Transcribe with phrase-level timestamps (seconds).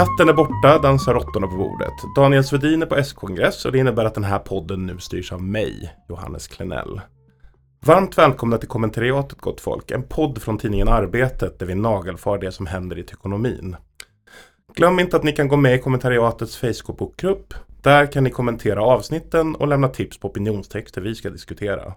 [0.00, 1.92] Katten är borta dansar råttorna på bordet.
[2.16, 5.42] Daniel Svedin är på S-kongress och det innebär att den här podden nu styrs av
[5.42, 7.00] mig, Johannes Klenell.
[7.80, 12.52] Varmt välkomna till kommentariatet gott folk, en podd från tidningen Arbetet där vi nagelfar det
[12.52, 13.76] som händer i ekonomin.
[14.74, 17.54] Glöm inte att ni kan gå med i kommentariatets Facebookgrupp.
[17.82, 21.94] Där kan ni kommentera avsnitten och lämna tips på opinionstexter vi ska diskutera.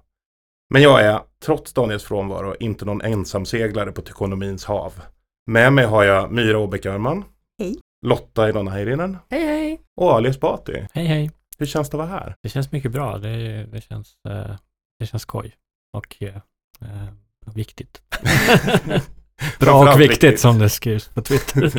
[0.69, 4.93] Men jag är, trots Daniels frånvaro, inte någon ensamseglare på ekonomins hav.
[5.47, 7.23] Med mig har jag Myra Åbäck Öhrman.
[7.59, 7.82] Hej.
[8.03, 9.17] Lotta Ilona Häirinen.
[9.29, 9.81] Hej hej.
[9.95, 10.87] Och Ali Esbati.
[10.93, 11.31] Hej hej.
[11.57, 12.35] Hur känns det att vara här?
[12.41, 13.17] Det känns mycket bra.
[13.17, 14.55] Det, det, känns, eh,
[14.99, 15.55] det känns skoj
[15.97, 16.37] och eh,
[17.55, 18.01] viktigt.
[19.59, 21.71] bra och viktigt, viktigt som det skrivs på Twitter.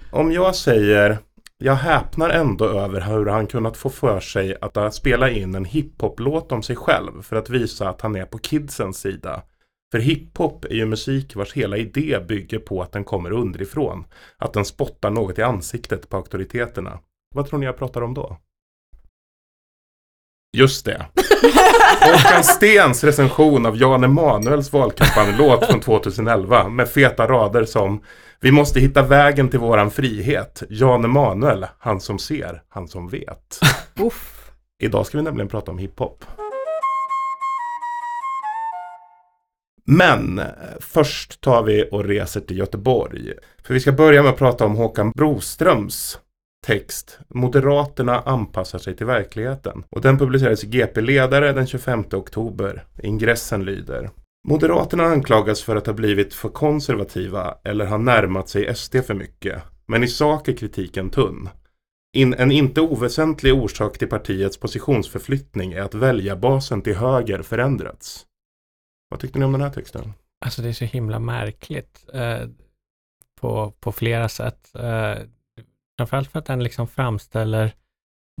[0.10, 1.18] Om jag säger
[1.58, 6.52] jag häpnar ändå över hur han kunnat få för sig att spela in en hiphop-låt
[6.52, 9.42] om sig själv för att visa att han är på kidsens sida.
[9.92, 14.04] För hiphop är ju musik vars hela idé bygger på att den kommer underifrån.
[14.36, 16.98] Att den spottar något i ansiktet på auktoriteterna.
[17.34, 18.38] Vad tror ni jag pratar om då?
[20.56, 21.06] Just det.
[22.00, 28.02] Håkan Stens recension av Jan Emanuels valkampanjlåt från 2011 med feta rader som
[28.40, 30.62] Vi måste hitta vägen till våran frihet.
[30.68, 33.60] Jan Emanuel, han som ser, han som vet.
[34.00, 34.50] Uff.
[34.82, 36.24] Idag ska vi nämligen prata om hiphop.
[39.86, 40.40] Men
[40.80, 43.32] först tar vi och reser till Göteborg.
[43.62, 46.18] För vi ska börja med att prata om Håkan Broströms
[46.66, 49.84] text Moderaterna anpassar sig till verkligheten.
[49.90, 52.84] Och den publicerades i GP-ledare den 25 oktober.
[53.02, 54.10] Ingressen lyder
[54.48, 59.62] Moderaterna anklagas för att ha blivit för konservativa eller ha närmat sig SD för mycket.
[59.86, 61.48] Men i sak är kritiken tunn.
[62.16, 68.26] In, en inte oväsentlig orsak till partiets positionsförflyttning är att väljarbasen till höger förändrats.
[69.08, 70.12] Vad tyckte ni om den här texten?
[70.44, 72.48] Alltså det är så himla märkligt eh,
[73.40, 74.70] på, på flera sätt.
[74.74, 75.14] Eh,
[75.98, 77.72] framförallt för att den liksom framställer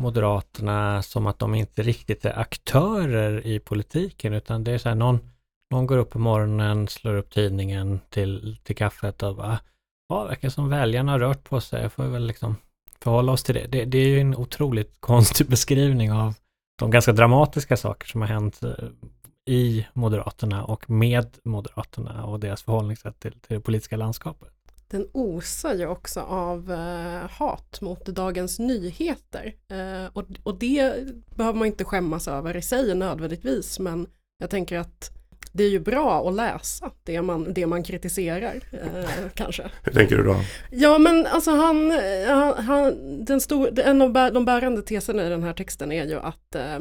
[0.00, 4.96] Moderaterna som att de inte riktigt är aktörer i politiken, utan det är så här
[4.96, 5.18] någon,
[5.70, 9.58] någon går upp på morgonen, slår upp tidningen till, till kaffet och bara,
[10.08, 12.56] ja, verkar som väljarna har rört på sig, jag får väl liksom
[13.00, 13.66] förhålla oss till det.
[13.66, 13.84] det.
[13.84, 16.34] Det är ju en otroligt konstig beskrivning av
[16.78, 18.70] de ganska dramatiska saker som har hänt eh,
[19.46, 24.52] i Moderaterna och med Moderaterna och deras förhållningssätt till, till det politiska landskapet.
[24.88, 29.54] Den osar ju också av eh, hat mot Dagens Nyheter.
[29.68, 31.04] Eh, och, och det
[31.36, 34.06] behöver man inte skämmas över i sig nödvändigtvis men
[34.38, 35.10] jag tänker att
[35.56, 39.62] det är ju bra att läsa det man, det man kritiserar eh, kanske.
[39.82, 40.36] Hur tänker du då?
[40.70, 41.90] Ja men alltså han,
[42.26, 42.94] han, han
[43.24, 46.78] den stor, en av de bärande teserna i den här texten är ju att, eh,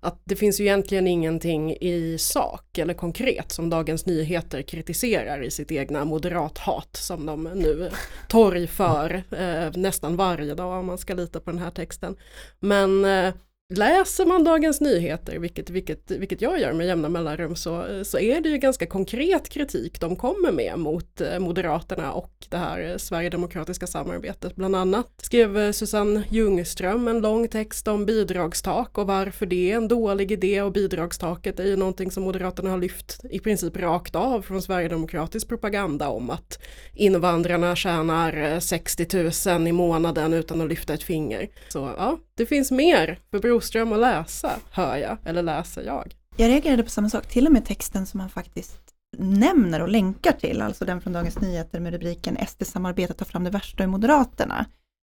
[0.00, 5.50] att det finns ju egentligen ingenting i sak eller konkret som Dagens Nyheter kritiserar i
[5.50, 7.90] sitt egna moderathat som de nu
[8.28, 12.16] torgför eh, nästan varje dag om man ska lita på den här texten.
[12.60, 13.34] Men eh,
[13.74, 18.40] Läser man Dagens Nyheter, vilket, vilket, vilket jag gör med jämna mellanrum, så, så är
[18.40, 22.96] det ju ganska konkret kritik de kommer med mot eh, Moderaterna och det här eh,
[22.96, 24.56] Sverigedemokratiska samarbetet.
[24.56, 29.76] Bland annat skrev eh, Susanne Ljungström en lång text om bidragstak och varför det är
[29.76, 34.14] en dålig idé och bidragstaket är ju någonting som Moderaterna har lyft i princip rakt
[34.14, 36.62] av från Sverigedemokratisk propaganda om att
[36.94, 41.48] invandrarna tjänar 60 000 i månaden utan att lyfta ett finger.
[41.68, 46.14] Så ja, det finns mer för Broström att läsa, hör jag, eller läser jag.
[46.36, 50.32] Jag reagerade på samma sak, till och med texten som han faktiskt nämner och länkar
[50.32, 54.66] till, alltså den från Dagens Nyheter med rubriken SD-samarbetet tar fram det värsta i Moderaterna.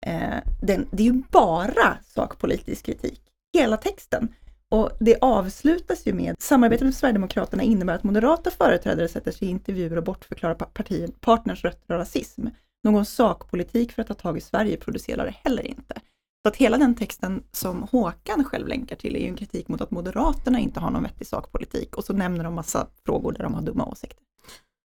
[0.06, 3.21] Eh, den, det är ju bara sakpolitisk kritik,
[3.54, 4.28] hela texten.
[4.69, 9.51] Och det avslutas ju med samarbetet med Sverigedemokraterna innebär att moderata företrädare sätter sig i
[9.51, 12.47] intervjuer och bortförklarar partiet, partners rötter och rasism.
[12.84, 16.01] Någon sakpolitik för att ta tag i Sverige producerar det heller inte.
[16.47, 19.81] Så att hela den texten som Håkan själv länkar till är ju en kritik mot
[19.81, 23.54] att Moderaterna inte har någon vettig sakpolitik och så nämner de massa frågor där de
[23.54, 24.25] har dumma åsikter.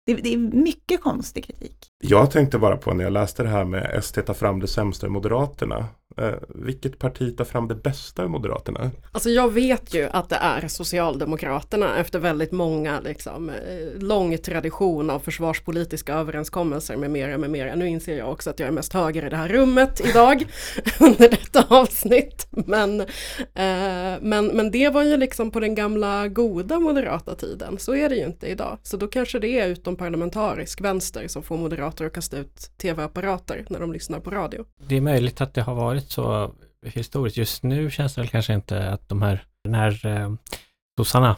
[0.05, 1.90] Det, det, är mycket konstig kritik.
[2.03, 5.07] Jag tänkte bara på när jag läste det här med SD tar fram det sämsta
[5.07, 5.87] i Moderaterna.
[6.17, 8.91] Eh, vilket parti tar fram det bästa i Moderaterna?
[9.11, 15.09] Alltså jag vet ju att det är Socialdemokraterna efter väldigt många liksom, eh, lång tradition
[15.09, 17.75] av försvarspolitiska överenskommelser med mera med mera.
[17.75, 20.45] Nu inser jag också att jag är mest höger i det här rummet idag
[20.99, 22.47] under detta avsnitt.
[22.49, 27.77] Men, eh, men, men det var ju liksom på den gamla goda moderata tiden.
[27.79, 28.77] Så är det ju inte idag.
[28.83, 31.57] Så då kanske det är utomparlamentarisk vänster som får
[31.91, 34.65] moderater att kasta ut tv-apparater när de lyssnar på radio.
[34.87, 36.51] Det är möjligt att det har varit så
[36.85, 37.37] historiskt.
[37.37, 40.33] Just nu känns det väl kanske inte att de här, när eh,
[40.99, 41.35] sossarna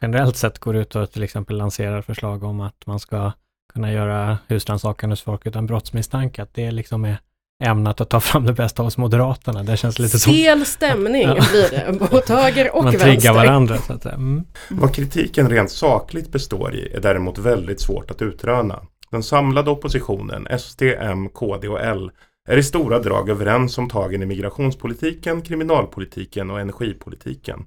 [0.00, 3.32] generellt sett går ut och till exempel lanserar förslag om att man ska
[3.72, 7.18] kunna göra husrannsakan hos folk utan brottsmisstanke, att det liksom är
[7.64, 9.62] ämnat att ta fram det bästa hos Moderaterna.
[9.62, 10.32] Det känns lite som...
[10.32, 11.34] Fel stämning Ja.
[11.34, 13.10] blir det, åt höger och man vänster.
[13.10, 13.78] triggar varandra.
[13.78, 14.14] Så att, säga.
[14.14, 14.44] mm.
[14.70, 18.82] Vad kritiken rent sakligt består i är däremot väldigt svårt att utröna.
[19.14, 22.10] Den samlade oppositionen, SD, M, KD och L,
[22.48, 27.66] är i stora drag överens om tagen i migrationspolitiken, kriminalpolitiken och energipolitiken.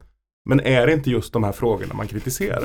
[0.49, 2.63] Men är det inte just de här frågorna man kritiserar?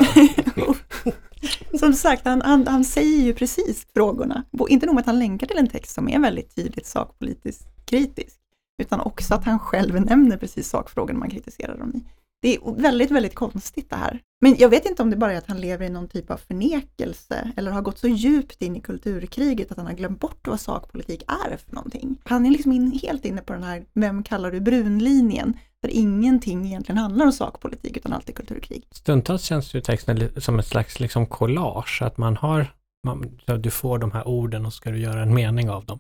[1.78, 4.44] Som sagt, han, han, han säger ju precis frågorna.
[4.68, 8.36] Inte nog med att han länkar till en text som är väldigt tydligt sakpolitiskt kritisk,
[8.82, 12.04] utan också att han själv nämner precis sakfrågorna man kritiserar dem i.
[12.42, 14.20] Det är väldigt, väldigt konstigt det här.
[14.40, 16.36] Men jag vet inte om det bara är att han lever i någon typ av
[16.36, 20.60] förnekelse eller har gått så djupt in i kulturkriget att han har glömt bort vad
[20.60, 22.20] sakpolitik är för någonting.
[22.24, 26.66] Han är liksom in, helt inne på den här vem kallar du brunlinjen, där ingenting
[26.66, 28.84] egentligen handlar om sakpolitik utan alltid kulturkrig.
[28.90, 32.66] Stundtals känns ju texten som ett slags liksom collage, att man har,
[33.06, 35.98] man, du får de här orden och ska du göra en mening av dem.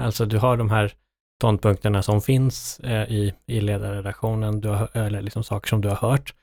[0.00, 0.92] Alltså du har de här
[1.42, 5.96] ståndpunkterna som finns eh, i, i ledarredaktionen, du har, eller liksom saker som du har
[5.96, 6.34] hört,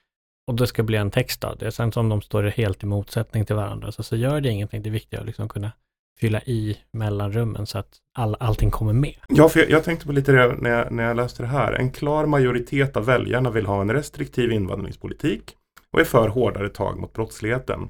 [0.48, 1.72] och det ska bli en text av det.
[1.72, 4.84] Sen som de står helt i motsättning till varandra, så, så gör det ingenting.
[4.84, 5.72] Det är viktigt att liksom kunna
[6.20, 9.16] fylla i mellanrummen så att all, allting kommer med.
[9.28, 11.74] Ja, för jag, jag tänkte på lite det när jag, när jag läste det här.
[11.74, 15.56] En klar majoritet av väljarna vill ha en restriktiv invandringspolitik
[15.92, 17.90] och är för hårdare tag mot brottsligheten.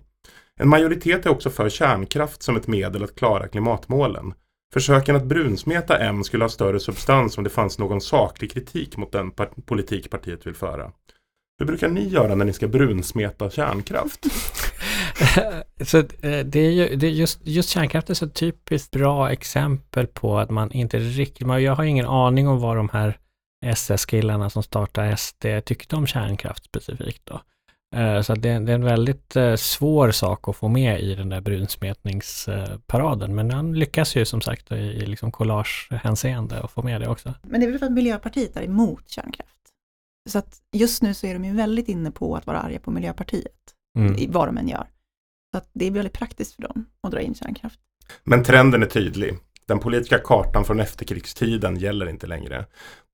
[0.60, 4.34] En majoritet är också för kärnkraft som ett medel att klara klimatmålen.
[4.74, 9.12] Försöken att brunsmeta M skulle ha större substans om det fanns någon saklig kritik mot
[9.12, 9.32] den
[9.66, 10.92] politik partiet vill föra.
[11.60, 14.26] Hur brukar ni göra när ni ska brunsmeta kärnkraft?
[15.86, 20.08] så eh, det är ju, det är just, just kärnkraft är så typiskt bra exempel
[20.08, 23.18] på att man inte riktigt, man- jag har ingen aning om vad de här
[23.66, 27.42] SS-killarna som startar SD tyckte om kärnkraft specifikt då.
[27.96, 31.30] Eh, Så att det, är- en väldigt eh, svår sak att få med i den
[31.30, 37.02] där brunsmetningsparaden, men han lyckas ju som sagt i, i liksom collagehänseende att få med
[37.02, 37.34] det också.
[37.44, 39.50] Men det är väl för att Miljöpartiet är emot kärnkraft.
[40.30, 42.92] Så att just nu så är de ju väldigt inne på att vara arga på
[42.92, 43.54] Miljöpartiet,
[43.98, 44.32] Mm.
[44.32, 44.88] vad de än gör.
[45.52, 47.80] Så att det är väldigt praktiskt för dem att dra in kärnkraft.
[48.24, 49.38] Men trenden är tydlig.
[49.66, 52.66] Den politiska kartan från efterkrigstiden gäller inte längre.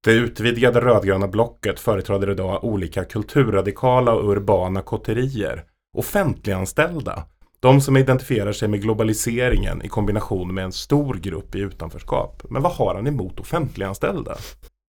[0.06, 5.64] Det utvidgade rödgröna blocket företräder idag olika kulturradikala och urbana kotterier.
[5.98, 7.26] Offentliganställda.
[7.60, 12.44] De som identifierar sig med globaliseringen i kombination med en stor grupp i utanförskap.
[12.50, 14.36] Men vad har han emot offentliganställda?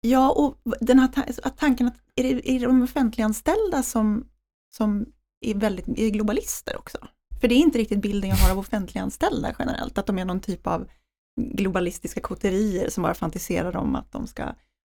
[0.00, 4.24] Ja, och den här ta- att tanken att är det, är det de offentliganställda som,
[4.76, 5.06] som
[5.40, 6.98] är väldigt är globalister också?
[7.40, 10.40] För det är inte riktigt bilden jag har av offentliganställda generellt, att de är någon
[10.40, 10.86] typ av
[11.40, 14.44] globalistiska kotterier som bara fantiserar om att de ska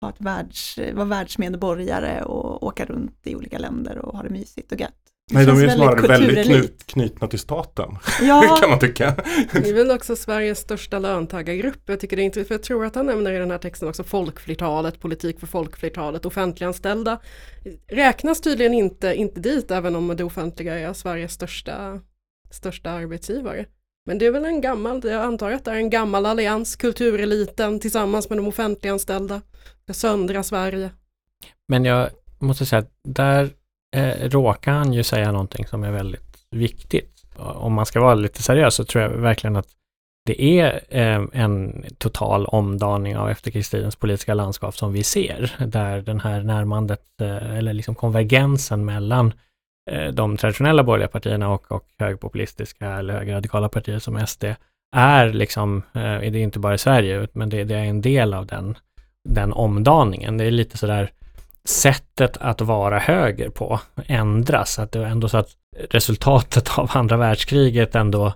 [0.05, 4.71] ha ett världs, vara världsmedborgare och åka runt i olika länder och ha det mysigt
[4.71, 4.93] och gött.
[5.27, 7.97] Det Nej, de är ju snarare väldigt knut, knutna till staten.
[8.21, 9.15] Ja, kan man tycka.
[9.51, 11.81] Det är väl också Sveriges största löntagargrupp.
[11.85, 13.89] Jag tycker det är inte, för jag tror att han nämner i den här texten
[13.89, 17.19] också folkflertalet, politik för folkflertalet, offentliganställda.
[17.87, 21.99] Räknas tydligen inte, inte dit, även om det offentliga är Sveriges största,
[22.51, 23.65] största arbetsgivare.
[24.05, 27.79] Men det är väl en gammal, jag antar att det är en gammal allians, kultureliten
[27.79, 29.41] tillsammans med de offentliganställda.
[29.83, 30.89] Ska söndra Sverige.
[31.67, 32.09] Men jag
[32.39, 33.49] måste säga att där
[33.95, 37.23] eh, råkar han ju säga någonting som är väldigt viktigt.
[37.37, 39.67] Om man ska vara lite seriös så tror jag verkligen att
[40.25, 46.19] det är eh, en total omdaning av efterkrigstidens politiska landskap som vi ser, där den
[46.19, 49.33] här närmandet eh, eller liksom konvergensen mellan eh,
[49.91, 54.45] Eh, de traditionella borgerliga partierna och, och högerpopulistiska eller högerradikala partier som SD
[54.95, 58.33] är liksom, eh, det är inte bara i Sverige, men det, det är en del
[58.33, 58.77] av den,
[59.29, 60.37] den omdaningen.
[60.37, 61.11] Det är lite sådär
[61.65, 64.79] sättet att vara höger på ändras.
[64.79, 65.49] Att det är ändå så att
[65.89, 68.33] resultatet av andra världskriget ändå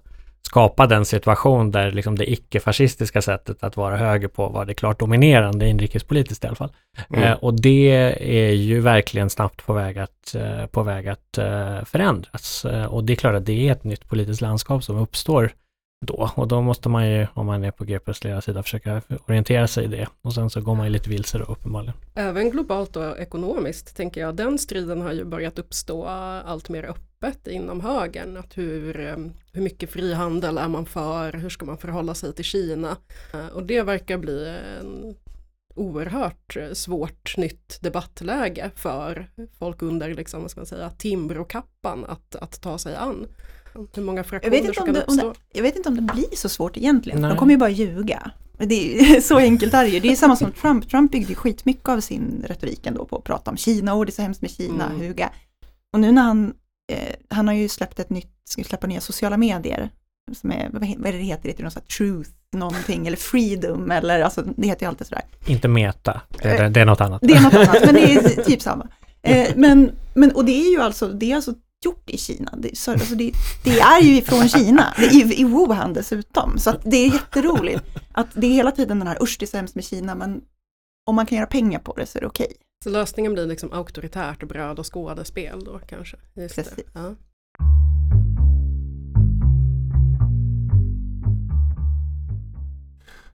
[0.50, 5.00] skapade en situation där liksom det icke-fascistiska sättet att vara höger på var det klart
[5.00, 6.72] dominerande inrikespolitiskt i alla fall.
[7.10, 7.24] Mm.
[7.24, 11.84] Eh, och det är ju verkligen snabbt på väg att, eh, på väg att eh,
[11.86, 12.66] förändras.
[12.66, 15.52] Eh, och det är klart att det är ett nytt politiskt landskap som uppstår
[16.02, 16.32] då.
[16.36, 19.88] Och då måste man ju, om man är på GPs ledarsida, försöka orientera sig i
[19.88, 20.08] det.
[20.22, 21.96] Och sen så går man ju lite vilse då uppenbarligen.
[22.16, 27.48] Även globalt och ekonomiskt tänker jag, den striden har ju börjat uppstå allt mer öppet
[27.48, 28.38] inom högern.
[28.38, 29.18] Att hur, eh,
[29.54, 32.98] hur mycket frihandel är man för, hur ska man förhålla sig till Kina?
[33.34, 35.16] Eh, och det verkar bli en
[35.76, 39.30] oerhört eh, svårt nytt debattläge för
[39.60, 43.28] folk under liksom, vad ska man säga, Timbrokappan att, att ta sig an.
[43.94, 45.30] Hur många jag fraktioner vet, inte om det, om uppstå.
[45.30, 47.30] det, jag vet inte om det blir så svårt egentligen, Nej.
[47.30, 48.32] de kommer ju bara ljuga.
[48.58, 50.00] Det är, så enkelt är det ju.
[50.00, 50.90] Det är samma som Trump.
[50.90, 54.14] Trump byggde skitmycket av sin retorik ändå på att prata om Kina och det är
[54.14, 55.00] så hemskt med Kina, Mm.
[55.00, 55.30] huga.
[55.94, 56.54] Och nu när han,
[56.92, 59.90] eh, han har ju släppt ett nytt, ska släppa nya sociala medier
[60.38, 63.18] som är, vad är det det heter, det är något sånt här truth någonting eller
[63.18, 65.24] freedom eller alltså det heter ju alltid sådär.
[65.48, 67.22] Inte meta, det, är- det är något annat.
[67.24, 68.88] Det är något annat, men det är typ samma.
[69.22, 71.54] Eh, men, men, och det är ju alltså, det är alltså
[71.86, 72.54] gjort i Kina.
[72.58, 73.32] Det, så, alltså det,
[73.64, 76.58] det är ju ifrån Kina, det är ju i Wuhan dessutom.
[76.58, 79.48] Så att det är jätteroligt att det är hela tiden den här usch det är
[79.48, 80.42] sämst med Kina, men
[81.06, 82.54] om man kan göra pengar på det så är det okej.
[82.84, 86.18] Så lösningen blir liksom auktoritärt bröd och skådespel då kanske?
[86.34, 86.64] Just det.
[86.64, 86.86] Precis.
[86.94, 87.16] Ja.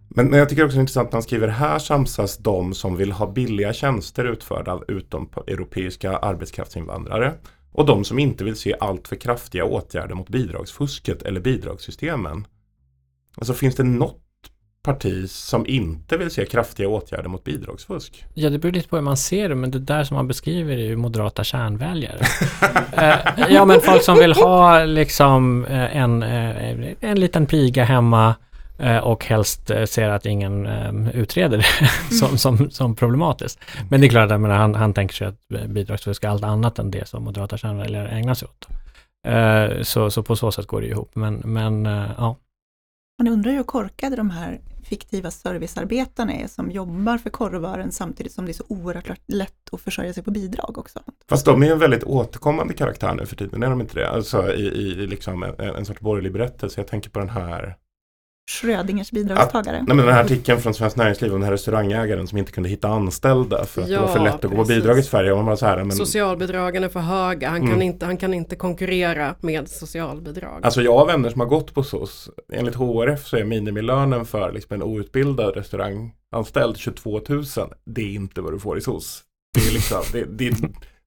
[0.10, 2.98] Men, men jag tycker också det är intressant att han skriver här samsas de som
[2.98, 7.34] vill ha billiga tjänster utförda av utomeuropeiska arbetskraftsinvandrare
[7.76, 12.48] och de som inte vill se allt för kraftiga åtgärder mot bidragsfusket eller bidragssystemen.
[13.38, 14.22] Alltså finns det något
[14.84, 18.26] parti som inte vill se kraftiga åtgärder mot bidragsfusk?
[18.34, 20.78] Ja, det beror lite på hur man ser det, men det där som man beskriver
[20.78, 22.20] är ju moderata kärnväljare.
[22.94, 28.36] eh, ja, men folk som vill ha liksom eh, en, eh, en liten piga hemma
[29.04, 33.60] och helst eh, ser att ingen eh, utreder det som, som, som problematiskt.
[33.90, 36.80] Men det är klart, menar, han, han tänker sig att eh, bidragsfusk är allt annat
[36.80, 38.68] än det som moderata kärnväljare ägnar sig åt.
[39.28, 41.12] Eh, så, så på så sätt går det ihop.
[41.16, 42.38] Men, men eh, ja,
[43.20, 48.32] Man undrar ju hur korkade de här fiktiva servicearbetarna är som jobbar för korvaren samtidigt
[48.32, 51.00] som det är så oerhört lätt att försörja sig på bidrag också.
[51.30, 54.10] Fast de är ju en väldigt återkommande karaktär nu för tiden, är de inte det?
[54.10, 56.80] Alltså i, i liksom en, en sorts borgerlig berättelse.
[56.80, 57.76] Jag tänker på den här
[58.52, 59.84] Schrödingers bidragstagare.
[59.88, 62.70] Nej, men den här artikeln från Svenskt Näringsliv om den här restaurangägaren som inte kunde
[62.70, 65.32] hitta anställda för att det var för Ja, lätt att gå på bidrag i Sverige.
[65.32, 67.70] Och man bara så här, men, Socialbidragen är för höga, han, Mm.
[67.72, 70.60] kan inte, han kan inte konkurrera med socialbidrag.
[70.66, 72.30] Alltså jag har vänner som har gått på SOS.
[72.54, 77.44] Enligt HRF så är minimilönen för liksom en outbildad restauranganställd 22 000.
[77.86, 79.22] Det är inte vad du får i SOS.
[79.54, 80.56] Det är liksom, det, det,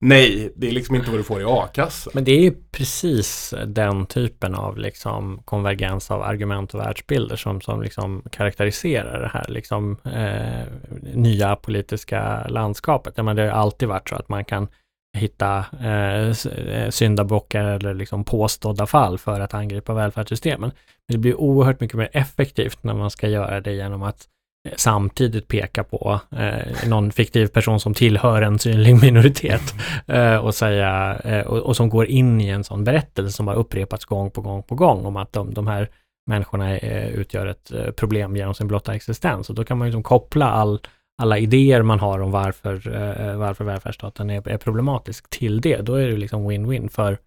[0.00, 2.10] nej, det är liksom inte vad du får i a-kassa.
[2.14, 7.60] Men det är ju precis den typen av liksom konvergens av argument och världsbilder som,
[7.60, 10.66] som liksom karaktäriserar det här liksom, eh,
[11.14, 13.14] nya politiska landskapet.
[13.16, 14.68] Ja, men det har alltid varit så att man kan
[15.16, 20.70] hitta eh, eh, syndabockar eller liksom påstådda fall för att angripa välfärdssystemen.
[21.08, 24.28] Men det blir oerhört mycket mer effektivt när man ska göra det genom att
[24.76, 29.74] samtidigt peka på eh, någon fiktiv person som tillhör en synlig minoritet
[30.06, 33.54] eh, och säga eh, och, och som går in i en sån berättelse som har
[33.54, 35.88] upprepats gång på gång på gång om att de, de här
[36.28, 40.02] människorna eh, utgör ett eh, problem genom sin blotta existens och då kan man liksom
[40.02, 40.80] koppla all,
[41.22, 45.80] alla idéer man har om varför, eh, varför välfärdsstaten är, är problematisk till det.
[45.80, 47.18] Då är det liksom win-win för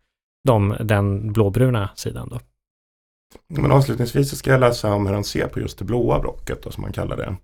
[0.48, 2.40] de, den blåbruna sidan då.
[3.48, 6.64] Men avslutningsvis så ska jag läsa om hur han ser på just det blåa blocket
[6.64, 7.36] då, som man kallar det.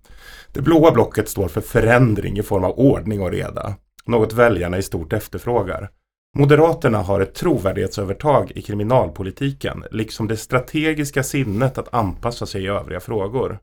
[0.52, 3.74] Det blåa blocket står för förändring i form av ordning och reda.
[4.06, 5.90] Något väljarna i stort efterfrågar.
[6.38, 13.00] Moderaterna har ett trovärdighetsövertag i kriminalpolitiken, liksom det strategiska sinnet att anpassa sig i övriga
[13.00, 13.58] frågor.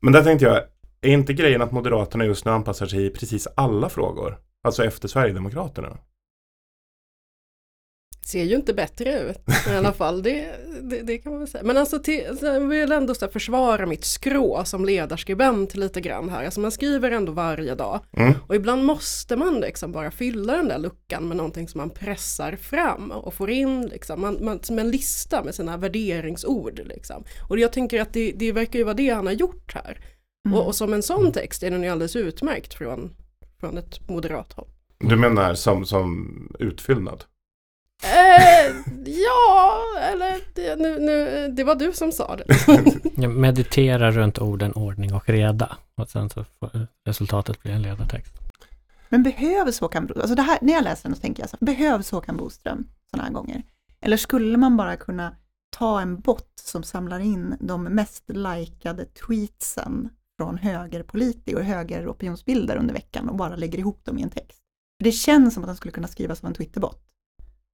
[0.00, 0.60] Men där tänkte jag,
[1.00, 4.38] är inte grejen att Moderaterna just nu anpassar sig i precis alla frågor?
[4.64, 5.98] Alltså efter Sverigedemokraterna?
[8.28, 9.38] Ser ju inte bättre ut
[9.72, 10.46] i alla fall, det,
[10.82, 11.64] det, det kan man väl säga.
[11.64, 16.28] Men alltså till, så jag vill ändå så försvara mitt skrå som ledarskribent lite grann
[16.28, 16.44] här.
[16.44, 18.34] Alltså man skriver ändå varje dag Mm.
[18.48, 22.56] och ibland måste man liksom bara fylla den där luckan med någonting som man pressar
[22.56, 26.80] fram och får in liksom, man, man, som en lista med sina värderingsord.
[26.84, 27.24] Liksom.
[27.48, 30.04] Och jag tänker att det, det verkar ju vara det han har gjort här.
[30.48, 30.58] Mm.
[30.58, 33.10] Och, och som en sån text är den ju alldeles utmärkt från,
[33.60, 34.68] från ett moderat håll.
[34.98, 37.24] Du menar som, som utfyllnad?
[38.04, 42.44] Eh, ja, eller det, nu, nu, det var du som sa det.
[43.16, 48.34] Ja, Meditera runt orden ordning och reda och sen så får resultatet bli en ledartext.
[49.08, 51.56] Men behövs Håkan Broström, alltså det här, när jag läser den så tänker jag så
[51.60, 53.62] här, behövs Håkan Broström sådana här gånger?
[54.00, 55.36] Eller skulle man bara kunna
[55.76, 60.08] ta en bot som samlar in de mest likade tweetsen
[60.38, 64.60] från högerpolitiker och högeropinionsbilder under veckan och bara lägger ihop dem i en text?
[65.00, 67.03] För det känns som att den skulle kunna skrivas av en Twitterbot.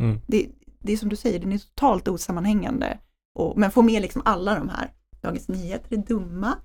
[0.00, 0.20] Mm.
[0.26, 2.98] Det, det är som du säger, den är totalt osammanhängande.
[3.34, 4.90] Och, men får med liksom alla de här.
[5.20, 6.58] Dagens Nyheter är dumma.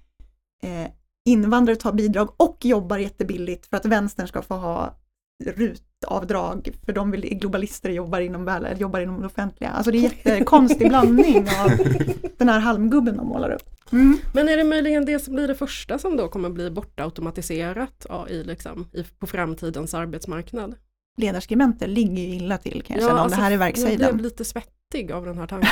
[0.63, 0.91] Eh,
[1.25, 4.97] invandrare tar bidrag och jobbar jättebilligt för att vänstern ska få ha
[5.43, 9.69] rutavdrag för de vill, globalister jobbar inom, väl- jobbar inom det offentliga.
[9.69, 11.69] Alltså det är jättekonstig blandning av
[12.37, 13.69] den här halmgubben de målar upp.
[13.91, 14.17] Mm.
[14.33, 18.29] Men är det möjligen det som blir det första som då kommer bli bortautomatiserat ja,
[18.29, 20.75] i, liksom, i, på framtidens arbetsmarknad?
[21.17, 24.45] Ledarskribenter ligger ju illa till kan jag känna om det här är Jag blev lite
[24.45, 25.69] svettig av den här tanken.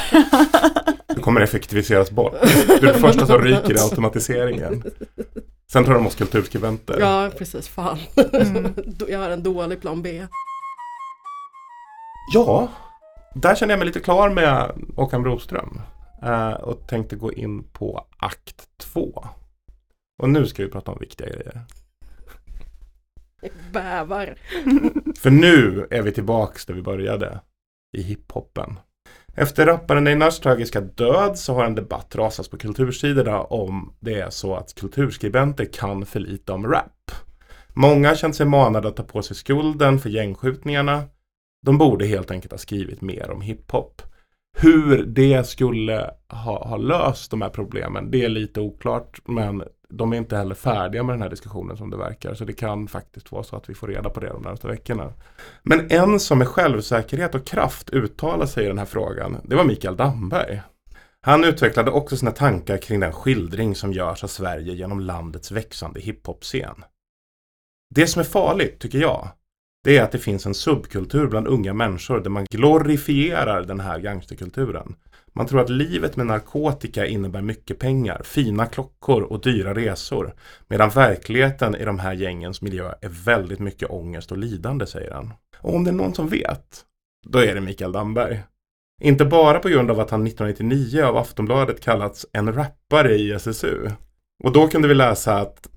[1.16, 2.34] Det kommer effektiviseras bort.
[2.68, 4.84] Du är det första som ryker i automatiseringen.
[5.72, 7.00] Sen tar de oss kulturskribenter.
[7.00, 7.68] Ja, precis.
[7.68, 7.98] Fan.
[8.34, 8.74] Mm.
[9.08, 10.26] Jag har en dålig plan B.
[12.34, 12.68] Ja,
[13.36, 15.82] där känner jag mig lite klar med Håkan Broström.
[16.24, 19.26] eh, och tänkte gå in på akt två.
[20.22, 21.62] Och nu ska vi prata om viktiga grejer.
[23.72, 24.36] Bävar.
[25.20, 27.40] För nu är vi tillbaks där vi började.
[27.98, 28.80] I hiphopen.
[29.36, 34.30] Efter rapparen Einars tragiska död så har en debatt rasat på kultursidorna om det är
[34.30, 37.12] så att kulturskribenter kan för lite om rap.
[37.74, 41.04] Många har känt sig manade att ta på sig skulden för gängskjutningarna.
[41.66, 44.02] De borde helt enkelt ha skrivit mer om hiphop.
[44.58, 49.22] Hur det skulle ha, ha löst de här problemen, det är lite oklart.
[49.26, 49.64] Men
[49.98, 52.34] de är inte heller färdiga med den här diskussionen som det verkar.
[52.34, 55.14] Så det kan faktiskt vara så att vi får reda på det de närmaste veckorna.
[55.64, 59.64] Men en som med självsäkerhet och kraft uttalar sig i den här frågan, det var
[59.64, 60.62] Mikael Damberg.
[61.22, 66.00] Han utvecklade också sina tankar kring den skildring som görs av Sverige genom landets växande
[66.00, 66.84] hiphop-scen.
[67.96, 69.28] Det som är farligt, tycker jag,
[69.84, 74.00] det är att det finns en subkultur bland unga människor där man glorifierar den här
[74.00, 74.96] gangsterkulturen.
[75.34, 80.34] Man tror att livet med narkotika innebär mycket pengar, fina klockor och dyra resor.
[80.68, 85.34] Medan verkligheten i de här gängens miljö är väldigt mycket ångest och lidande, säger han.
[85.60, 86.82] Och om det är någon som vet,
[87.28, 88.44] då är det Mikael Damberg.
[89.02, 93.90] Inte bara på grund av att han 1999 av Aftonbladet kallats en rappare i SSU.
[94.44, 95.68] Och då kunde vi läsa att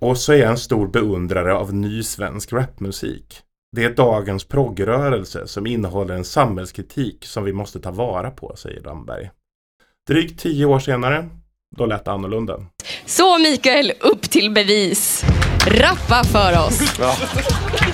[0.00, 3.42] och så är jag en stor beundrare av ny svensk rapmusik.
[3.72, 8.80] Det är dagens proggrörelse som innehåller en samhällskritik som vi måste ta vara på, säger
[8.80, 9.30] Damberg.
[10.08, 11.28] Drygt tio år senare,
[11.76, 12.60] då lät det annorlunda.
[13.06, 15.24] Så Mikael, upp till bevis.
[15.66, 16.96] Rappa för oss.
[17.00, 17.16] Ja.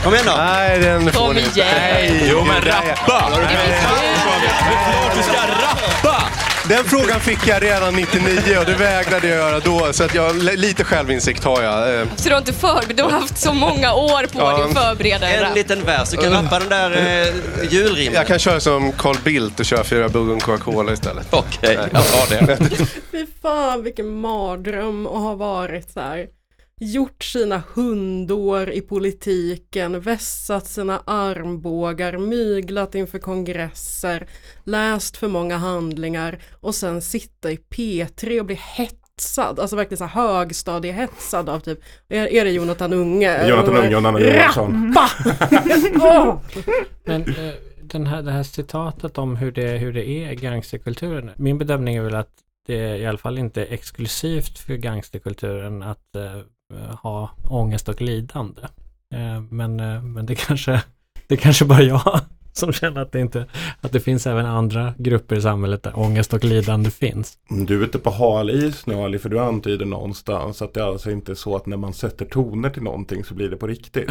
[0.04, 0.32] Kom igen då.
[0.36, 1.60] Nej, den får Kom ni inte.
[1.60, 2.26] igen.
[2.30, 3.30] Jo men rappa!
[3.30, 6.31] Det är klart du ska rappa!
[6.68, 9.92] Den frågan fick jag redan 99 och det vägrade jag göra då.
[9.92, 12.00] Så att jag, lite självinsikt har jag.
[12.00, 14.72] Eh, Så du har inte förberett, du har haft så många år på dig att
[14.86, 15.54] förbereda en En rap.
[15.56, 18.14] liten vers, du kan rappa den där eh, julrimmen.
[18.14, 21.26] Jag kan köra som Carl Bildt och köra fyra buggen Coca-Cola istället.
[21.30, 22.56] Okej, jag tar det.
[23.12, 26.26] Fy fan vilken mardröm att ha varit så här.
[26.84, 34.26] Gjort sina hundår i politiken, vässat sina armbågar, myglat inför kongresser,
[34.64, 40.04] läst för många handlingar och sen sitta i P3 och bli hetsad, alltså verkligen så
[40.04, 43.48] här högstadiehetsad av typ, är, är det Jonathan Unge?
[43.48, 44.94] Jonathan Unge och Nanna Johansson.
[47.04, 51.30] Men eh, den här, det här citatet om hur det, hur det är i gangsterkulturen.
[51.36, 52.32] Min bedömning är väl att
[52.66, 56.22] det i alla fall inte är exklusivt för gangsterkulturen att eh,
[57.02, 58.62] ha ångest och lidande.
[59.14, 60.82] Eh, men, eh, men det kanske,
[61.26, 62.20] det kanske bara jag
[62.52, 63.46] som känner att det inte,
[63.80, 67.38] att det finns även andra grupper i samhället där ångest och lidande finns.
[67.48, 71.10] Du är ute på hal is nu Ali, för du antyder någonstans att det alltså
[71.10, 74.06] inte är så att när man sätter toner till någonting så blir det på riktigt.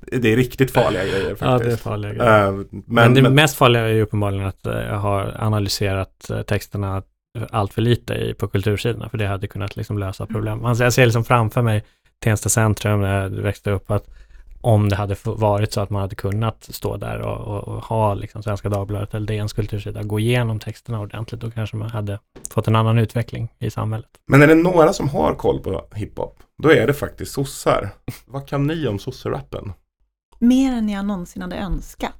[0.00, 1.42] det är riktigt farliga grejer faktiskt.
[1.42, 2.46] Ja, det är farliga grejer.
[2.46, 6.30] Eh, men, Men, det men, mest farliga är ju uppenbarligen att eh, jag har analyserat
[6.30, 7.02] eh, texterna
[7.50, 10.64] allt för lite i, på kultursidorna, för det hade kunnat liksom lösa problem.
[10.64, 11.84] Alltså jag ser liksom framför mig
[12.18, 14.08] Tensta centrum när jag växte upp, att
[14.60, 18.14] om det hade varit så att man hade kunnat stå där och, och, och ha
[18.14, 22.18] liksom Svenska Dagbladet eller DNs kultursida, gå igenom texterna ordentligt, då kanske man hade
[22.50, 24.08] fått en annan utveckling i samhället.
[24.26, 27.90] men är det några som har koll på hiphop, då är det faktiskt sossar.
[28.26, 29.72] Vad kan ni om sosserappen?
[30.38, 32.12] Mer än jag någonsin hade önskat.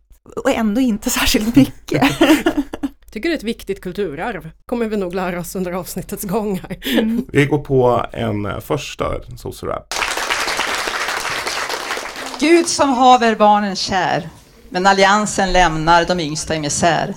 [0.44, 2.03] Och ändå inte särskilt mycket.
[3.11, 4.51] Tycker det är ett viktigt kulturarv.
[4.66, 6.77] Kommer vi nog lära oss under avsnittets gång här.
[7.33, 9.05] Vi går på en eh, första
[9.37, 9.94] sosserapp.
[12.40, 14.29] Gud som haver barnen kär,
[14.68, 17.14] men alliansen lämnar de yngsta i misär.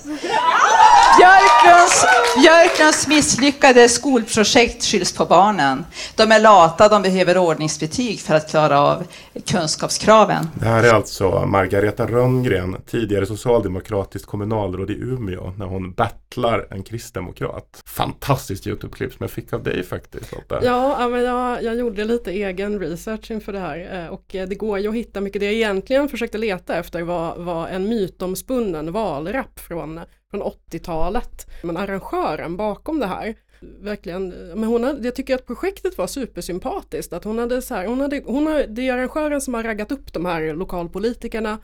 [1.64, 2.06] Björklunds,
[2.42, 5.84] Björklunds misslyckade skolprojekt skylls på barnen.
[6.16, 9.04] De är lata, de behöver ordningsbetyg för att klara av
[9.46, 10.46] kunskapskraven.
[10.54, 16.82] Det här är alltså Margareta Rönngren, tidigare socialdemokratiskt kommunalråd i Umeå, när hon battlar en
[16.82, 17.82] kristdemokrat.
[17.86, 20.64] Fantastiskt YouTube-klipp som jag fick av dig faktiskt Lotta.
[20.64, 24.54] Ja, men jag, jag gjorde lite egen research inför det här eh, och eh, det
[24.54, 25.40] går ju att hitta mycket.
[25.40, 30.00] Det jag egentligen försökte leta efter var, var en mytomspunnen valrap från,
[30.30, 31.46] från 80-talet.
[31.62, 37.12] Men arrangören bakom det här, verkligen, men hon hade, jag tycker att projektet var supersympatiskt.
[37.12, 39.92] Att hon hade så här, hon hade, hon har, det är arrangören som har raggat
[39.92, 41.58] upp de här lokalpolitikerna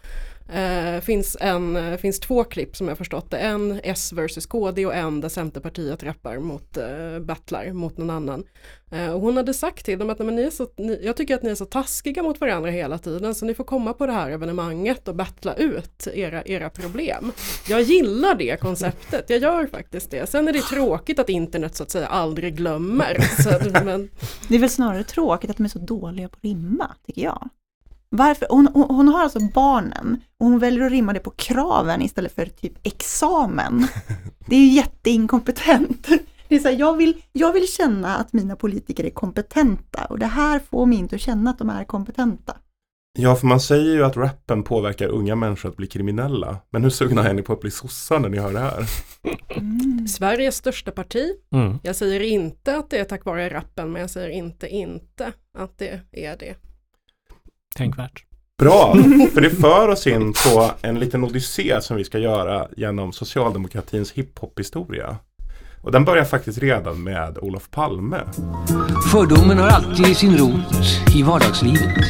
[0.53, 3.39] Eh, finns, en, eh, finns två klipp som jag förstått det.
[3.39, 8.45] En S versus KD och en där Centerpartiet rappar mot eh, battlar mot någon annan.
[8.91, 11.35] Eh, och hon hade sagt till dem att men ni är så, ni, jag tycker
[11.35, 14.13] att ni är så taskiga mot varandra hela tiden så ni får komma på det
[14.13, 17.33] här evenemanget och battla ut era, era problem.
[17.69, 20.31] Jag gillar det konceptet, jag gör faktiskt det.
[20.31, 23.19] Sen är det tråkigt att internet så att säga aldrig glömmer.
[23.43, 24.11] Så, men,
[24.49, 27.49] Det är väl snarare tråkigt att de är så dåliga på att rimma, tycker jag.
[28.17, 28.47] Varför?
[28.51, 32.35] Hon, hon, hon har alltså barnen och hon väljer att rimma det på kraven istället
[32.35, 33.87] för typ examen.
[34.47, 36.09] Det är ju jätteinkompetent.
[36.49, 40.19] Det är så här, jag, vill, jag vill känna att mina politiker är kompetenta och
[40.19, 42.57] det här får mig inte att känna att de är kompetenta.
[43.19, 46.57] Ja, för man säger ju att rappen påverkar unga människor att bli kriminella.
[46.71, 48.87] Men hur sugna är ni på att bli sossar när ni hör det här?
[50.09, 51.33] Sveriges största parti.
[51.55, 51.79] Mm.
[51.83, 55.79] Jag säger inte att det är tack vare rappen, men jag säger inte inte att
[55.79, 56.70] det är det.
[57.77, 58.25] Tänkvärt.
[58.59, 58.95] Bra,
[59.35, 64.13] för det för oss in på en liten odyssé som vi ska göra genom socialdemokratins
[64.13, 65.17] hiphop-historia.
[65.83, 68.21] Och den börjar faktiskt redan med Olof Palme.
[69.13, 70.75] Fördomen har alltid sin rot
[71.17, 72.09] i vardagslivet.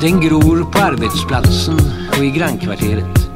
[0.00, 1.78] Den gror på arbetsplatsen
[2.18, 3.30] och i grannkvarteret.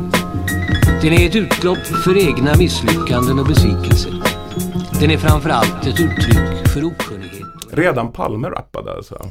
[1.02, 4.12] Den är ett utlopp för egna misslyckanden och besvikelser.
[5.00, 7.46] Den är framförallt ett uttryck för okunnighet.
[7.70, 9.30] Redan Palme rappade alltså.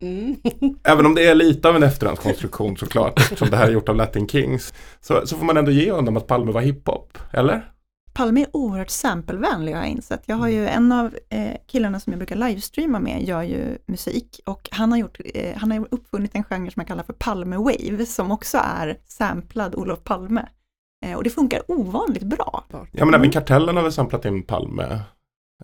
[0.00, 0.36] Mm.
[0.84, 3.96] Även om det är lite av en efterhandskonstruktion såklart, som det här är gjort av
[3.96, 7.72] Latin Kings, så, så får man ändå ge honom att Palme var hiphop, eller?
[8.12, 10.22] Palme är oerhört samplevänlig har jag insett.
[10.26, 14.40] Jag har ju en av eh, killarna som jag brukar livestreama med gör ju musik
[14.46, 17.56] och han har, gjort, eh, han har uppfunnit en genre som jag kallar för Palme
[17.56, 20.48] Wave som också är samplad Olof Palme.
[21.06, 22.64] Eh, och det funkar ovanligt bra.
[22.92, 25.00] Ja men även Kartellen har väl samplat in Palme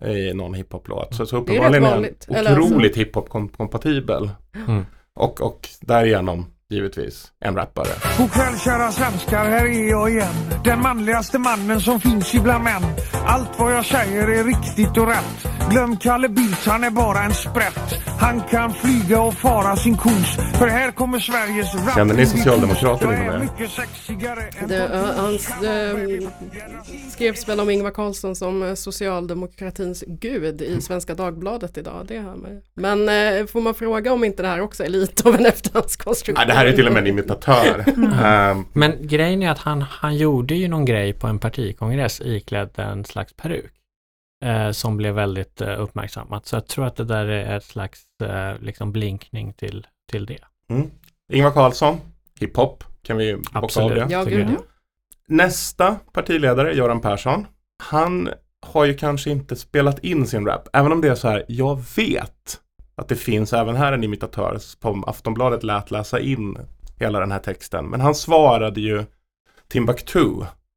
[0.03, 1.15] i någon hiphop-låt.
[1.15, 4.31] Så, så uppenbarligen är den Eller alltså- otroligt hiphop-kompatibel.
[4.69, 4.87] Mm.
[5.15, 7.89] Och, och därigenom givetvis en rappare.
[8.19, 10.35] God kväll kära svenskar, här är jag igen.
[10.65, 12.83] Den manligaste mannen som finns ibland män.
[13.27, 15.47] Allt vad jag säger är riktigt och rätt.
[15.71, 18.05] Glöm Kalle Bildt, han är bara en sprätt.
[18.21, 20.37] Han kan flyga och fara sin kos.
[20.59, 21.95] För här kommer Sveriges rap.
[21.95, 23.49] Känner ni socialdemokrater inom er?
[24.69, 25.39] Det, uh, han
[27.11, 32.05] skrevs väl om Ingvar Carlsson som eh, socialdemokratins gud i Svenska Dagbladet idag.
[32.09, 32.61] Det man ju.
[32.75, 36.49] Men eh, får man fråga om inte det här också är lite av en efterhandskonstruktion?
[36.55, 37.85] Det här är till och med en imitatör.
[38.25, 42.71] Ehm, Men grejen är att han, han gjorde ju någon grej på en partikongress iklädd
[42.77, 43.73] en slags peruk.
[44.45, 46.47] Eh, som blev väldigt eh, uppmärksammat.
[46.47, 50.39] Så jag tror att det där är ett slags eh, liksom blinkning till, till det.
[50.71, 50.91] mm.
[51.33, 52.01] Ingvar Carlsson,
[52.41, 54.09] hiphop, kan vi bocka av Absolut.
[54.09, 54.13] det.
[54.13, 54.63] Ja, gud ja.
[55.29, 57.47] Nästa partiledare, Göran Persson,
[57.83, 58.29] han
[58.67, 60.69] har ju kanske inte spelat in sin rap.
[60.73, 62.61] Även om det är så här, jag vet
[62.95, 66.59] att det finns även här en imitatör På Aftonbladet lät läsa in
[66.99, 67.87] hela den här texten.
[67.87, 69.05] Men han svarade ju
[69.69, 70.31] Timbuktu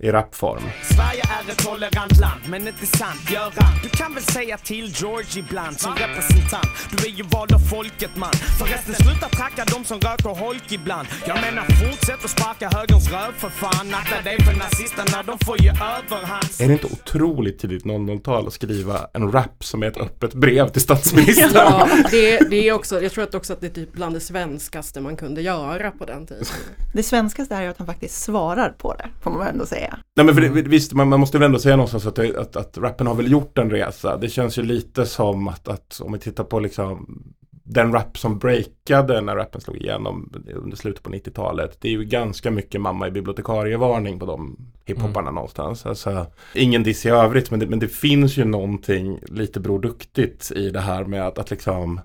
[0.03, 0.61] i rapform.
[0.83, 3.73] Sverige är ett tolerant land, men inte sant Göran.
[3.83, 6.67] Du kan väl säga till George ibland som representant.
[6.91, 8.33] Du är ju vald av folket man.
[8.59, 11.07] Förresten sluta tracka de som röker holk ibland.
[11.27, 13.93] Jag menar fortsätt att sparka högerns röv för fan.
[13.93, 16.49] Akta dig för nazisterna, de får ju överhand.
[16.59, 20.69] Är det inte otroligt tidigt 00-tal att skriva en rap som är ett öppet brev
[20.69, 21.51] till statsministern?
[21.53, 24.19] Ja, det, det är också, jag tror att också att det är typ bland det
[24.19, 26.45] svenskaste man kunde göra på den tiden.
[26.93, 29.86] Det svenskaste är ju att han faktiskt svarar på det, får man väl ändå säga.
[30.15, 32.55] Nej men för det, visst, man, man måste väl ändå säga någonstans att, det, att,
[32.55, 34.17] att rappen har väl gjort en resa.
[34.17, 37.23] Det känns ju lite som att, att om vi tittar på liksom
[37.69, 41.77] den rap som breakade när rappen slog igenom under slutet på 90-talet.
[41.81, 45.85] Det är ju ganska mycket mamma i bibliotekarievarning på de hiphopparna någonstans.
[45.85, 50.51] Alltså, ingen diss i övrigt men det, men det finns ju någonting lite Bror Duktigt
[50.51, 51.99] i det här med att, att liksom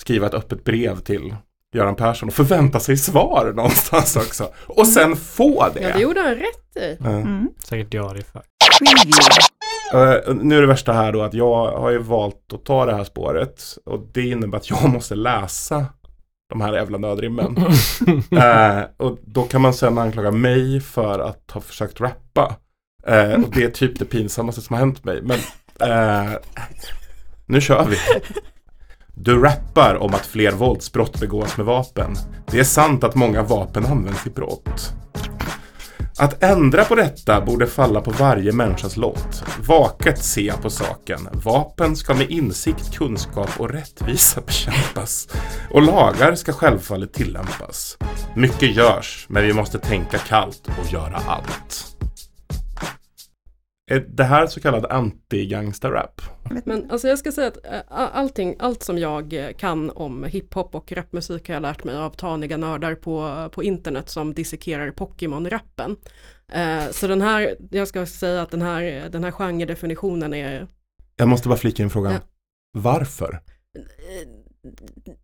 [0.00, 1.34] skriva ett öppet brev till
[1.72, 4.48] Göran Persson och förvänta sig svar någonstans också.
[4.66, 5.80] Och sen få det.
[5.80, 6.96] Ja, det gjorde han rätt i.
[7.00, 7.10] Ja.
[7.10, 7.48] Mm.
[7.64, 8.42] Säkert diarieför.
[9.90, 10.28] för.
[10.28, 12.94] Eh, nu är det värsta här då att jag har ju valt att ta det
[12.94, 15.86] här spåret och det innebär att jag måste läsa
[16.48, 17.56] de här jävla nödrimmen.
[18.30, 22.56] Eh, och då kan man sen anklaga mig för att ha försökt rappa.
[23.06, 25.22] Eh, och det är typ det pinsammaste som har hänt mig.
[25.22, 25.38] Men
[25.90, 26.32] eh,
[27.46, 27.96] nu kör vi.
[29.14, 32.14] Du rappar om att fler våldsbrott begås med vapen.
[32.46, 34.92] Det är sant att många vapen används i brott.
[36.18, 39.44] Att ändra på detta borde falla på varje människas lott.
[39.66, 41.28] Vaket se på saken.
[41.32, 45.28] Vapen ska med insikt, kunskap och rättvisa bekämpas.
[45.70, 47.98] Och lagar ska självfallet tillämpas.
[48.36, 51.91] Mycket görs, men vi måste tänka kallt och göra allt.
[53.92, 56.22] Är det här så kallad anti-gangsta-rap?
[56.64, 60.74] Men alltså jag ska säga att eh, allting, allt som jag eh, kan om hiphop
[60.74, 65.96] och rapmusik har jag lärt mig av taniga nördar på, på internet som dissekerar Pokémon-rappen.
[66.52, 70.66] Eh, så den här, jag ska säga att den här, den här genredefinitionen är
[71.16, 72.12] Jag måste bara flika in frågan.
[72.12, 72.18] Ja.
[72.72, 73.40] Varför?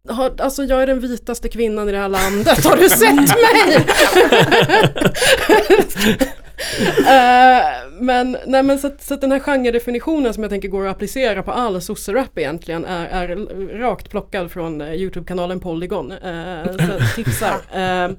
[0.09, 3.87] har, alltså jag är den vitaste kvinnan i det här landet, har du sett mig?
[7.09, 11.43] Eh, men, nej, men så, så den här genredefinitionen som jag tänker går att applicera
[11.43, 13.37] på all sosserap egentligen är, är
[13.79, 16.13] rakt plockad från eh, Youtube-kanalen Polygon.
[16.79, 17.55] Så tipsar.
[17.79, 18.11] Eh,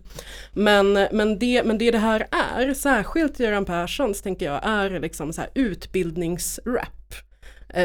[0.53, 5.33] men, men, det, men det det här är, särskilt Göran Perssons tänker jag, är liksom
[5.33, 7.15] så här utbildningsrap.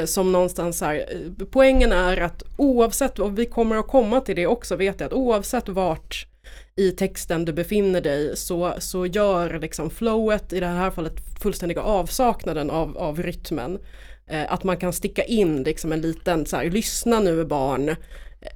[0.05, 1.05] Som någonstans här,
[1.51, 5.13] poängen är att oavsett, och vi kommer att komma till det också vet jag, att
[5.13, 6.27] oavsett vart
[6.77, 11.83] i texten du befinner dig så, så gör liksom flowet, i det här fallet fullständiga
[11.83, 13.79] avsaknaden av, av rytmen,
[14.27, 17.97] eh, att man kan sticka in liksom en liten så här, lyssna nu barn,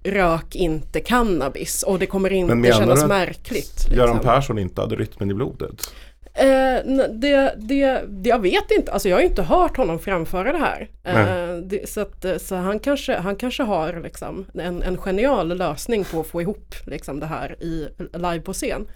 [0.02, 3.74] rök inte cannabis och det kommer inte kännas märkligt.
[3.74, 3.96] Liksom.
[3.96, 5.90] Göran Persson inte hade rytmen i blodet?
[6.38, 10.58] Eh, det, det, det, jag vet inte, alltså jag har inte hört honom framföra det
[10.58, 10.88] här.
[11.04, 16.04] Eh, det, så att, så han, kanske, han kanske har liksom en, en genial lösning
[16.04, 18.88] på att få ihop liksom det här i, live på scen.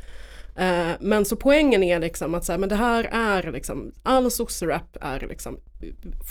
[0.57, 4.31] Eh, men så poängen är liksom att så här, men det här är liksom, all
[4.31, 5.59] sosserap är liksom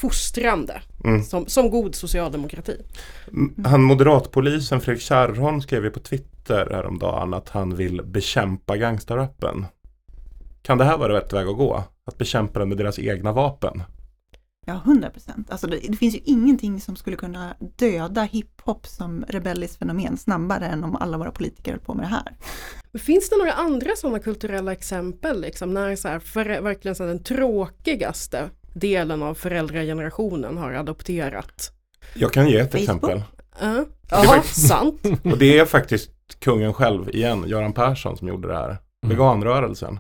[0.01, 1.23] fostrande mm.
[1.23, 2.77] som, som god socialdemokrati.
[3.65, 9.65] Han moderatpolisen Fredrik Kärrholm skrev ju på Twitter häromdagen att han vill bekämpa gangsterrappen.
[10.61, 11.83] Kan det här vara rätt väg att gå?
[12.05, 13.83] Att bekämpa den med deras egna vapen?
[14.65, 15.51] Ja, hundra procent.
[15.51, 20.65] Alltså det, det, finns ju ingenting som skulle kunna döda hiphop som rebelliskt fenomen snabbare
[20.65, 22.37] än om alla våra politiker höll på med det här.
[22.99, 27.07] Finns det några andra sådana kulturella exempel, liksom, när så här, för, verkligen så här,
[27.07, 31.71] den tråkigaste delen av föräldragenerationen har adopterat?
[32.13, 32.81] Jag kan ge ett Facebook.
[32.81, 33.17] exempel.
[33.63, 35.01] Uh, Jaha, sant.
[35.23, 38.69] Och det är faktiskt kungen själv igen, Göran Persson, som gjorde det här.
[38.69, 39.17] Mm.
[39.17, 39.99] Veganrörelsen.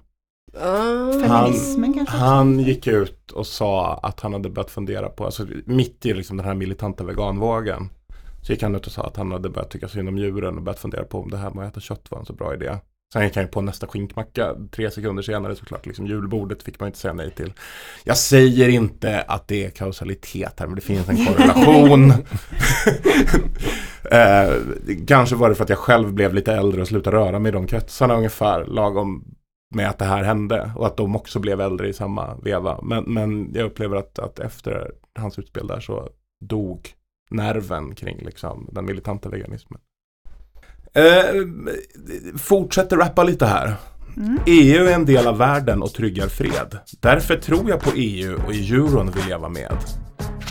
[0.57, 1.53] Uh, han,
[1.93, 2.17] kanske?
[2.17, 6.37] Han gick ut och sa att han hade börjat fundera på, alltså mitt i liksom
[6.37, 7.89] den här militanta veganvågen.
[8.41, 10.63] Så gick han ut och sa att han hade börjat tycka synd om djuren och
[10.63, 12.77] börjat fundera på om det här med att äta kött var en så bra idé.
[13.13, 15.85] Sen gick han på nästa skinkmacka tre sekunder senare såklart.
[15.85, 17.53] Liksom julbordet fick man inte säga nej till.
[18.03, 22.11] Jag säger inte att det är kausalitet här men det finns en korrelation.
[24.11, 24.53] eh,
[25.07, 27.53] kanske var det för att jag själv blev lite äldre och slutade röra mig i
[27.53, 29.25] de kretsarna ungefär lagom
[29.71, 32.79] med att det här hände och att de också blev äldre i samma veva.
[32.83, 36.09] Men, men jag upplever att, att efter hans utspel där så
[36.45, 36.89] dog
[37.29, 39.79] nerven kring liksom, den militanta veganismen.
[40.93, 41.47] Eh,
[42.37, 43.75] fortsätter rappa lite här.
[44.17, 44.39] Mm.
[44.45, 46.77] EU är en del av världen och tryggar fred.
[46.99, 49.77] Därför tror jag på EU och i euron vill jag vara med.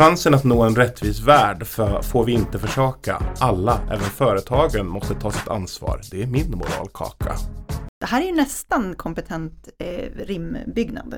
[0.01, 3.23] Chansen att nå en rättvis värld för, får vi inte försaka.
[3.39, 6.01] Alla, även företagen, måste ta sitt ansvar.
[6.11, 7.33] Det är min moralkaka.
[8.01, 11.15] Det här är ju nästan kompetent eh, rimbyggnad.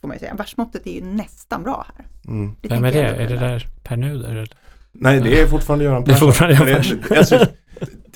[0.00, 0.34] Får man ju säga.
[0.34, 2.06] Versmåttet är ju nästan bra här.
[2.26, 2.56] Mm.
[2.62, 3.02] Vem är det?
[3.02, 4.28] Är det där Per Nuder?
[4.28, 4.48] Eller?
[4.92, 6.28] Nej, det är fortfarande Göran Persson.
[6.28, 7.16] Det är fortfarande Göran Persson.
[7.18, 7.46] Alltså,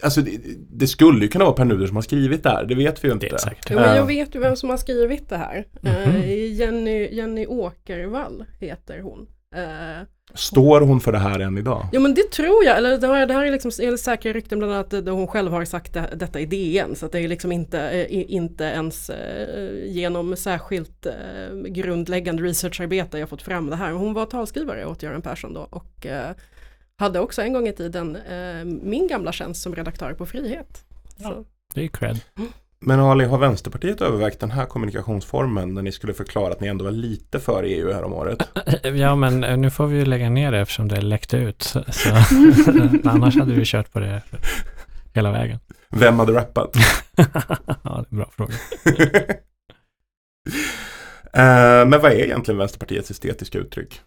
[0.03, 0.41] alltså det,
[0.71, 3.09] det, skulle ju kunna vara Per Nuder som har skrivit det här, det vet vi
[3.09, 3.27] ju inte.
[3.27, 5.67] Det jo, men jag vet ju vem som har skrivit det här.
[5.83, 6.47] Mm -hmm.
[6.47, 9.27] Jenny, Jenny Åkervall heter hon.
[9.57, 11.87] Uh, Står hon för det här än idag?
[11.93, 14.75] Jo men det tror jag, eller det här, det här är liksom säkra rykten bland
[14.75, 17.53] annat där hon själv har sagt det, detta i DN så att det är liksom
[17.53, 23.93] inte, eh, inte ens eh, genom särskilt eh, grundläggande researcharbete jag fått fram det här.
[23.93, 26.31] Hon var talskrivare åt Göran Persson då och eh,
[26.97, 30.85] hade också en gång i tiden eh, min gamla tjänst som redaktör på Frihet.
[31.17, 32.21] Ja, det är cred.
[32.39, 32.53] Mm.
[32.87, 36.85] Men Ali, har Vänsterpartiet övervägt den här kommunikationsformen när ni skulle förklara att ni ändå
[36.85, 38.49] var lite för EU här om året?
[38.83, 41.63] Ja, men eh, nu får vi ju lägga ner det eftersom det läckte ut.
[41.63, 41.85] Så,
[43.05, 44.23] annars hade vi kört på det
[45.15, 45.59] hela vägen.
[45.89, 46.77] Vem hade rappat?
[47.17, 47.25] ja,
[47.83, 48.55] det är en bra fråga.
[51.37, 54.01] uh, men vad är egentligen Vänsterpartiets estetiska uttryck?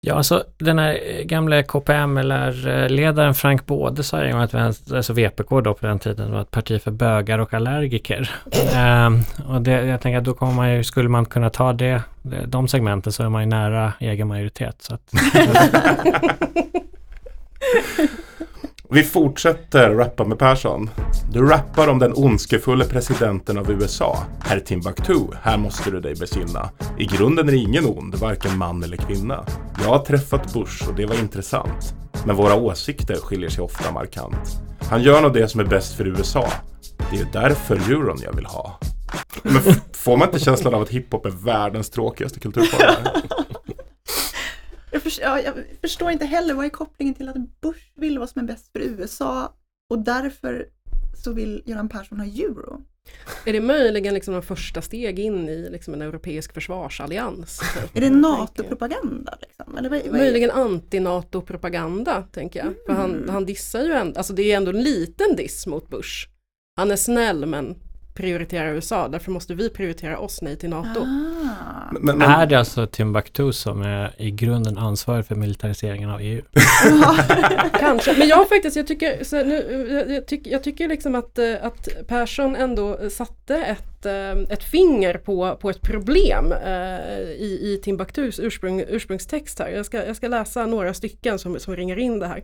[0.00, 5.50] Ja, alltså den här gamla KPML-ledaren Frank Både sa en gång att vänster, alltså VPK
[5.50, 8.30] då på den tiden var ett parti för bögar och allergiker.
[8.74, 12.02] ehm, och det, jag tänker att då kommer man ju, skulle man kunna ta det,
[12.46, 14.76] de segmenten så är man ju nära egen majoritet.
[14.82, 15.12] Så att,
[18.90, 20.90] Vi fortsätter rappa med Persson.
[21.32, 25.20] Du rappar om den ondskefulla presidenten av USA, herr Timbuktu.
[25.42, 26.70] Här måste du dig besinna.
[26.98, 29.44] I grunden är ingen ond, varken man eller kvinna.
[29.82, 31.94] Jag har träffat Bush och det var intressant.
[32.26, 34.60] Men våra åsikter skiljer sig ofta markant.
[34.80, 36.48] Han gör nog det som är bäst för USA.
[37.10, 38.78] Det är därför euron jag vill ha.
[39.42, 42.94] Men får man inte känslan av att hiphop är världens tråkigaste kulturform?
[45.08, 48.30] Jag, för, ja, jag förstår inte heller vad är kopplingen till att Bush vill vad
[48.30, 49.54] som är bäst för USA
[49.90, 50.68] och därför
[51.24, 52.80] så vill Göran Persson ha euro.
[53.44, 57.60] Är det möjligen liksom de första steg in i liksom en europeisk försvarsallians?
[57.94, 59.38] är det NATO-propaganda?
[59.40, 59.78] Liksom?
[59.78, 62.66] Eller vad, vad möjligen anti-NATO-propaganda tänker jag.
[62.66, 62.78] Mm.
[62.86, 66.28] För han, han dissar ju ändå, alltså det är ändå en liten diss mot Bush.
[66.76, 67.76] Han är snäll men
[68.18, 71.00] prioritera USA, därför måste vi prioritera oss nej till NATO.
[71.00, 71.92] Ah.
[71.92, 76.42] Men, men, Är det alltså Timbuktu som är i grunden ansvarig för militariseringen av EU?
[77.80, 81.38] Kanske, men jag faktiskt, jag tycker, så nu, jag, jag, tycker, jag tycker liksom att,
[81.38, 87.20] eh, att Persson ändå satte ett, ett, eh, ett finger på, på ett problem eh,
[87.20, 89.68] i, i Timbuktus ursprung, ursprungstext här.
[89.68, 92.42] Jag ska, jag ska läsa några stycken som, som ringer in det här.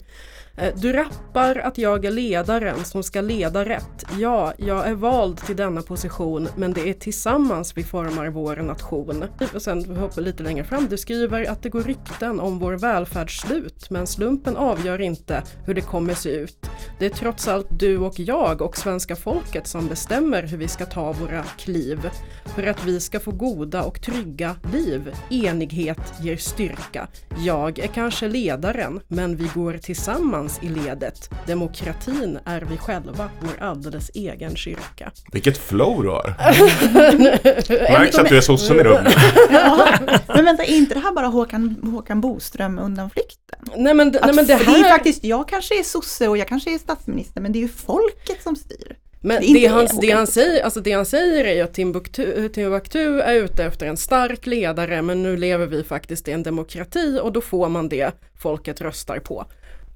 [0.57, 4.05] Eh, du rappar att jag är ledaren som ska leda rätt.
[4.19, 9.25] Ja, jag är vald till denna position, men det är tillsammans vi formar vår nation.
[9.55, 10.89] Och sen hoppar lite längre fram.
[10.89, 15.81] Du skriver att det går rykten om vår välfärdsslut, men slumpen avgör inte hur det
[15.81, 16.71] kommer se ut.
[16.99, 20.87] Det är trots allt du och jag och svenska folket som bestämmer hur vi ska
[20.87, 22.11] ta våra kliv.
[22.55, 25.17] För att vi ska få goda och trygga liv.
[25.31, 27.09] Enighet ger styrka.
[27.45, 31.31] Jag är kanske ledaren, men vi går tillsammans i ledet.
[31.47, 35.13] Demokratin är vi själva, vår alldeles egen kyrka.
[35.33, 36.35] vilket flow du har.
[37.93, 39.15] Märks att du är sossen i rummet.
[39.51, 39.89] Ja.
[40.27, 43.59] Men vänta, är inte det här bara Håkan, Håkan Boström undanflykten?
[43.77, 44.91] Nej men, nej, men det för det är här...
[44.91, 48.43] faktiskt, jag kanske är sosse och jag kanske är statsminister, men det är ju folket
[48.43, 48.97] som styr.
[49.25, 52.49] Men Det det han, det, han säger, alltså det han säger är ju att Timbuktu,
[52.49, 57.21] Timbuktu är ute efter en stark ledare men nu lever vi faktiskt i en demokrati
[57.23, 59.45] och då får man det folket röstar på.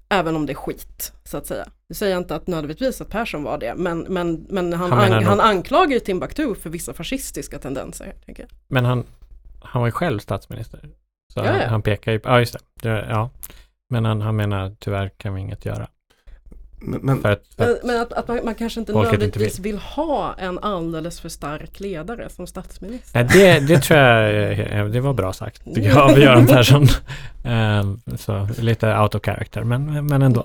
[0.08, 1.68] Även om det är skit, så att säga.
[1.88, 5.12] Det säger jag inte att nödvändigtvis att Persson var det, men, men, men han, Han
[5.12, 8.14] an, han anklagar ju Timbuktu för vissa fascistiska tendenser.
[8.68, 9.04] Men han,
[9.60, 10.80] han var ju själv statsminister.
[11.34, 13.30] Så Ja, han, pekar ju på, ja just det ja.
[13.90, 15.88] Men han, han menar tyvärr kan vi inget göra.
[16.80, 19.58] Men, För att, för att men att, att man, man kanske inte Folket inte nödvändigtvis
[19.58, 23.24] vill ha en alldeles för stark ledare som statsminister.
[23.24, 26.86] nej, det, det tror jag, eh, det var bra sagt, tycker jag, av Göran Persson.
[27.44, 30.42] Ehm, så lite out of character, men, men ändå.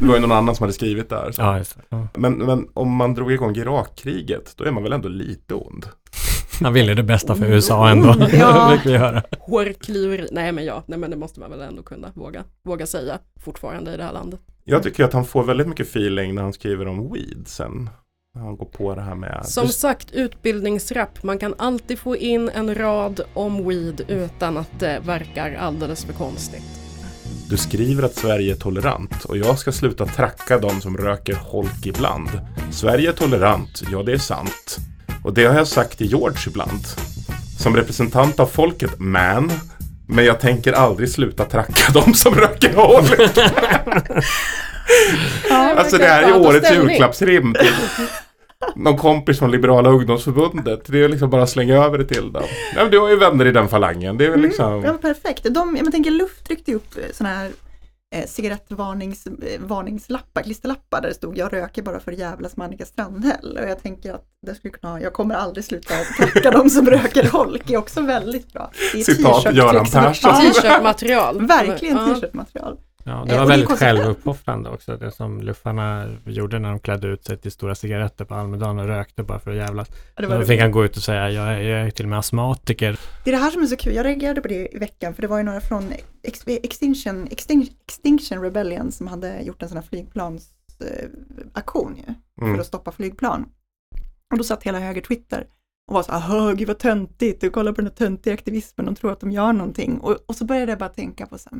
[0.00, 1.32] det var ju någon annan som hade skrivit där.
[1.32, 1.42] Så.
[1.42, 1.76] Ja, just.
[1.88, 2.08] Ja.
[2.14, 5.86] Men, men om man drog igång Irakkriget, då är man väl ändå lite ond?
[6.62, 8.70] Han ville det bästa för USA ändå, Ja.
[8.76, 9.22] fick vi höra.
[9.38, 13.18] Hårklyveri, nej men ja, nej men det måste man väl ändå kunna våga, våga säga
[13.44, 14.40] fortfarande i det här landet.
[14.64, 17.90] Jag tycker att han får väldigt mycket feeling när han skriver om weed sen.
[18.34, 19.46] När han går på det här med...
[19.46, 25.00] Som sagt, utbildningsrapp, man kan alltid få in en rad om weed utan att det
[25.04, 26.80] verkar alldeles för konstigt.
[27.48, 31.86] Du skriver att Sverige är tolerant och jag ska sluta tracka de som röker holk
[31.86, 32.28] ibland.
[32.70, 34.76] Sverige är tolerant, ja det är sant.
[35.24, 36.86] Och det har jag sagt till George ibland.
[37.58, 39.50] Som representant av folket, man.
[40.10, 43.10] Men jag tänker aldrig sluta tracka de som röker holk.
[45.50, 47.72] alltså det här är årets julklappsrim till
[48.74, 50.80] någon kompis från Liberala ungdomsförbundet.
[50.86, 52.42] Det är liksom bara att slänga över det till dem.
[52.74, 54.18] Ja, men du har ju vänner i den falangen.
[54.18, 54.84] Det är väl liksom...
[54.84, 55.46] Ja, perfekt.
[55.50, 57.50] De, jag tänker Luft tryckte upp sådana här
[58.14, 62.86] eh, cigarettvarningslappar, eh, klisterlappar där det stod jag röker bara för att jävlas med Annika
[62.86, 63.58] Strandhäll.
[63.62, 67.30] Och jag tänker att det skulle kunna jag kommer aldrig sluta tacka de som röker
[67.30, 68.70] holk är också väldigt bra.
[68.92, 70.34] Det är Citat Göran Persson.
[70.34, 71.46] T-shirtmaterial.
[71.46, 72.78] Verkligen t-shirtmaterial.
[73.10, 76.80] Ja, Eh, det var det är väldigt självuppoffrande också, det som luffarna gjorde när de
[76.80, 79.88] klädde ut sig till stora cigaretter på Almedalen och rökte bara för att jävlas.
[80.16, 82.08] Ja, var Då fick han gå ut och säga, jag är, jag är till och
[82.10, 82.98] med astmatiker.
[83.24, 85.22] Det är det här som är så kul, jag reagerade på det i veckan för
[85.22, 85.92] det var ju några från
[86.22, 91.96] Ex- Extinction, Extin- Extinction Rebellion som hade gjort en sån här flygplansaktion
[92.40, 92.54] Mm.
[92.54, 93.48] för att stoppa flygplan.
[94.32, 95.46] Och då satt hela höger Twitter
[95.88, 98.94] och var så här, gud vad töntigt, och kolla på den här töntiga aktivismen, de
[98.94, 99.98] tror att de gör någonting.
[99.98, 101.58] Och, och så började jag bara tänka på så här,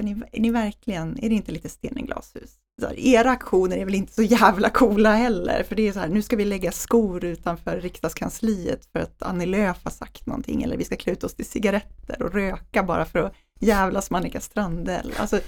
[0.00, 2.56] ska ni, är ni verkligen, är det inte lite sten i glashus?
[2.82, 6.08] Här, era aktioner är väl inte så jävla coola heller, för det är så här,
[6.08, 10.76] nu ska vi lägga skor utanför riksdagskansliet för att Annie Lööf har sagt någonting, eller
[10.76, 14.40] vi ska klä ut oss till cigaretter och röka bara för att jävlas med Annika
[14.40, 15.12] Strandhäll.
[15.16, 15.40] Alltså,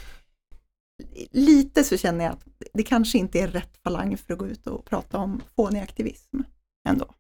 [1.31, 4.67] lite så känner jag att det kanske inte är rätt falang för att gå ut
[4.67, 6.41] och prata om fånig aktivism
[6.89, 7.15] ändå.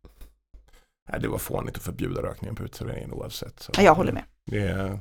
[1.10, 3.60] Nej, det var fånigt att förbjuda rökningen på uteserveringen oavsett.
[3.60, 4.24] Så Ja, jag håller med.
[4.46, 5.00] Det,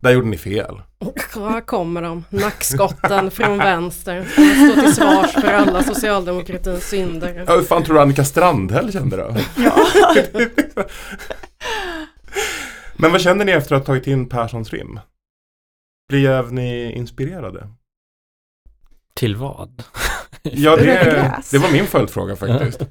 [0.00, 0.82] där gjorde ni fel.
[1.34, 4.24] Här kommer de, nackskotten från vänster.
[4.24, 7.44] Stå till svars för alla socialdemokratins synder.
[7.46, 9.36] Ja, hur fan tror du Annika Strandhäll kände då?
[9.56, 9.86] Ja.
[12.96, 15.00] Men vad känner ni efter att ha tagit in Perssons rim?
[16.08, 17.68] Blev ni inspirerade?
[19.14, 19.82] Till vad?
[20.42, 22.82] Ja, det, det var min följdfråga faktiskt.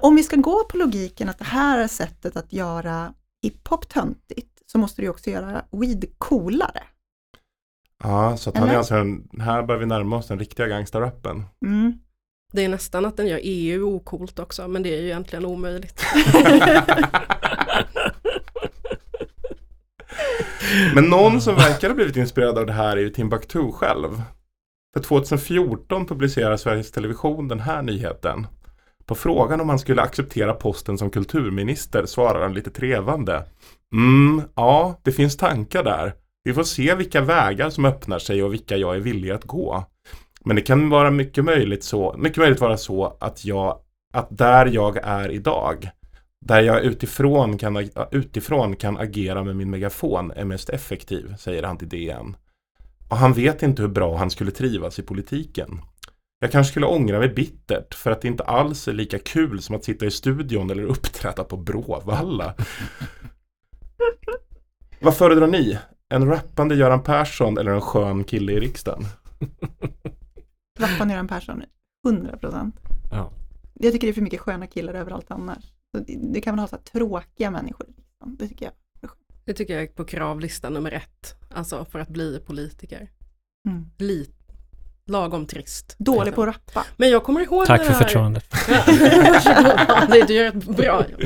[0.00, 4.55] Om vi ska gå på logiken att det här är sättet att göra hiphop töntigt,
[4.66, 6.82] så måste du också göra weed coolare.
[8.04, 11.44] Ja, så att han är alltså en, här börjar vi närma oss den riktiga gangsterrappen.
[11.66, 11.98] Mm.
[12.52, 16.02] Det är nästan att den gör EU ocoolt också, men det är ju egentligen omöjligt.
[20.94, 24.22] Men någon som verkar ha blivit inspirerad av det här är ju Timbuktu själv.
[24.94, 28.46] För 2014 publicerar Sveriges Television den här nyheten.
[29.06, 33.44] På frågan om han skulle acceptera posten som kulturminister svarar han lite trevande.
[33.92, 36.14] Mm, ja, det finns tankar där.
[36.44, 39.84] Vi får se vilka vägar som öppnar sig och vilka jag är villig att gå.
[40.44, 43.78] Men det kan vara mycket möjligt, så, mycket möjligt vara så att jag,
[44.14, 45.90] att där jag är idag,
[46.46, 51.78] där jag utifrån kan, utifrån kan agera med min megafon är mest effektiv, säger han
[51.78, 52.36] till DN.
[53.08, 55.80] Och han vet inte hur bra han skulle trivas i politiken.
[56.38, 59.76] Jag kanske skulle ångra mig bittert för att det inte alls är lika kul som
[59.76, 62.54] att sitta i studion eller uppträda på Bråvalla.
[65.00, 65.78] Vad föredrar ni?
[66.08, 69.04] En rappande Göran Persson eller en skön kille i riksdagen?
[70.78, 71.62] Rappande Göran Persson,
[72.06, 72.76] 100 procent.
[73.10, 73.32] Ja.
[73.74, 75.64] Jag tycker det är för mycket sköna killar överallt annars.
[75.94, 77.86] Så det, kan man ha så här tråkiga människor.
[78.24, 78.74] Det tycker jag.
[79.44, 81.34] Det tycker jag är på kravlista nummer ett.
[81.50, 83.10] Alltså för att bli politiker.
[83.68, 83.86] Mm.
[83.98, 84.35] Lite
[85.10, 85.94] lagom trist.
[85.98, 86.84] Dålig på att rappa.
[86.96, 88.00] Men jag kommer ihåg Tack det för här.
[88.02, 88.44] förtroendet.
[89.88, 91.22] Ja, det, du gör ett bra jobb.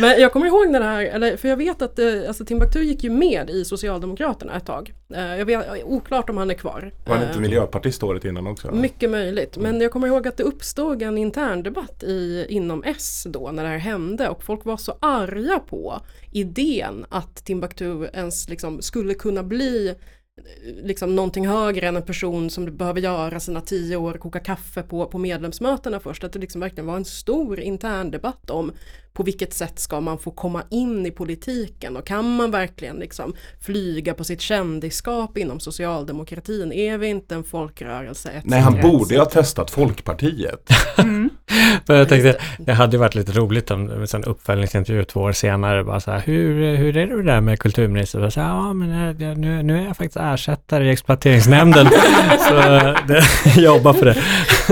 [0.00, 3.04] Men jag kommer ihåg det här, eller, för jag vet att eh, alltså, Timbuktu gick
[3.04, 4.94] ju med i Socialdemokraterna ett tag.
[5.14, 6.92] Eh, Jag vet, oklart om han är kvar.
[7.06, 8.72] Var han inte Eh, miljöpartist året innan också?
[8.72, 9.56] mycket möjligt.
[9.56, 13.62] Men jag kommer ihåg att det uppstod en intern debatt i, inom S då när
[13.62, 16.00] det här hände och folk var så arga på
[16.32, 19.94] idén att Timbuktu ens liksom skulle kunna bli eh,
[20.82, 25.06] liksom någonting högre än en person som behöver göra sina tio år, koka kaffe på,
[25.06, 26.24] på medlemsmötena först.
[26.24, 28.72] Att det liksom verkligen var en stor intern debatt om
[29.12, 33.34] på vilket sätt ska man få komma in i politiken och kan man verkligen liksom
[33.60, 36.72] flyga på sitt kändisskap inom socialdemokratin?
[36.72, 38.30] Är vi inte en folkrörelse?
[38.30, 40.68] Etc, Nej, han borde ju ha testat Folkpartiet.
[41.86, 45.84] Men jag tänkte, det hade ju varit lite roligt om en uppföljningsintervju två år senare,
[45.84, 48.24] bara så här, hur, hur är det där med kulturminister?
[48.24, 51.86] Och så här, ja, men eh, nu, nu är jag faktiskt ersättare i exploateringsnämnden,
[52.48, 53.22] så det,
[53.56, 54.14] jobba för det.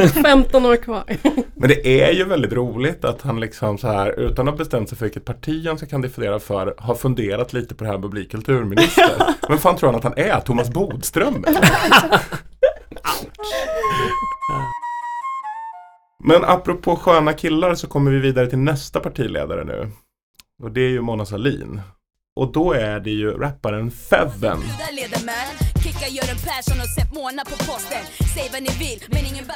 [0.09, 1.05] 15 år kvar.
[1.55, 4.89] Men det är ju väldigt roligt att han liksom så här utan att ha bestämt
[4.89, 8.05] sig för vilket parti han ska kandidera för har funderat lite på det här med
[8.05, 9.11] att bli kulturminister.
[9.49, 10.41] Men fan tror han att han är?
[10.41, 11.45] Thomas Bodström?
[16.25, 19.91] Men apropå sköna killar så kommer vi vidare till nästa partiledare nu.
[20.63, 21.81] Och det är ju Mona Sahlin.
[22.37, 24.59] Och då är det ju rapparen Feven.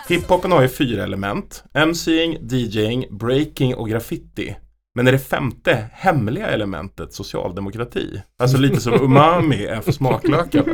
[0.09, 1.65] Hiphopen har ju fyra element.
[1.89, 4.57] MCing, DJing, breaking och graffiti.
[4.95, 8.23] Men är det femte hemliga elementet socialdemokrati?
[8.39, 10.65] Alltså lite som umami är för smaklökar.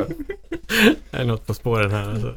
[1.11, 2.09] Det är något på spåren här.
[2.09, 2.35] Alltså.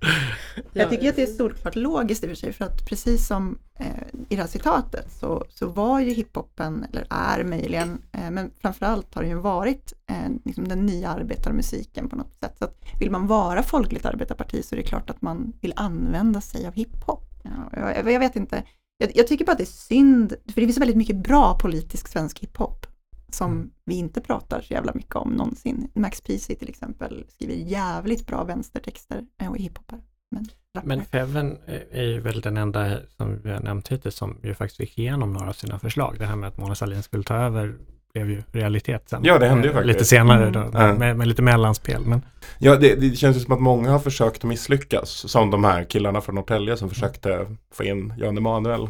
[0.72, 3.58] Jag tycker att det är solklart logiskt i och för sig, för att precis som
[3.78, 3.86] eh,
[4.28, 9.14] i det här citatet så, så var ju hiphopen, eller är möjligen, eh, men framförallt
[9.14, 12.56] har det ju varit eh, liksom den nya arbetarmusiken på något sätt.
[12.58, 12.68] Så
[13.00, 16.74] vill man vara folkligt arbetarparti så är det klart att man vill använda sig av
[16.74, 17.24] hiphop.
[17.42, 18.62] Ja, jag, jag vet inte,
[18.98, 22.08] jag, jag tycker bara att det är synd, för det finns väldigt mycket bra politisk
[22.08, 22.86] svensk hiphop
[23.30, 25.90] som vi inte pratar så jävla mycket om någonsin.
[25.94, 29.98] Max Peasy till exempel skriver jävligt bra vänstertexter eh, och hiphopar.
[30.30, 30.88] Men, rappar.
[30.88, 31.58] Men Feven
[31.92, 35.32] är ju väl den enda som vi har nämnt hittills som ju faktiskt fick igenom
[35.32, 36.16] några av sina förslag.
[36.18, 37.74] Det här med att Mona Sahlin skulle ta över
[38.12, 39.20] blev ju realitet sen.
[39.24, 39.94] Ja, det hände ju Eh, faktiskt.
[39.94, 40.94] Lite senare då, Ja.
[40.94, 42.04] med, med lite mellanspel.
[42.04, 42.22] Men
[42.58, 45.10] Ja, det, det känns ju som att många har försökt misslyckas.
[45.10, 48.88] Som de här killarna från Norrtälje som försökte få in Jan Emanuel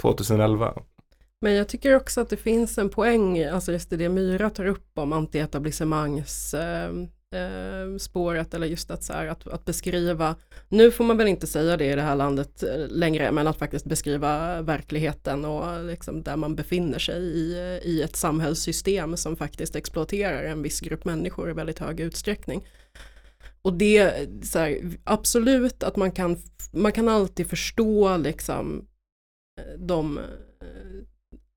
[0.00, 0.74] 2011.
[1.46, 4.98] Men jag tycker också att det finns en poäng, alltså just det Myra tar upp
[4.98, 6.90] om antietablissemangs eh,
[7.34, 10.36] eh, spåret eller just att, så här, att, att beskriva,
[10.68, 13.58] nu får man väl inte säga det i det här landet eh, längre, men att
[13.58, 19.76] faktiskt beskriva verkligheten och liksom där man befinner sig i, i ett samhällssystem som faktiskt
[19.76, 22.66] exploaterar en viss grupp människor i väldigt hög utsträckning.
[23.62, 26.36] Och det, så här, absolut att man kan,
[26.72, 28.86] man kan alltid förstå liksom
[29.60, 30.24] eh, de eh,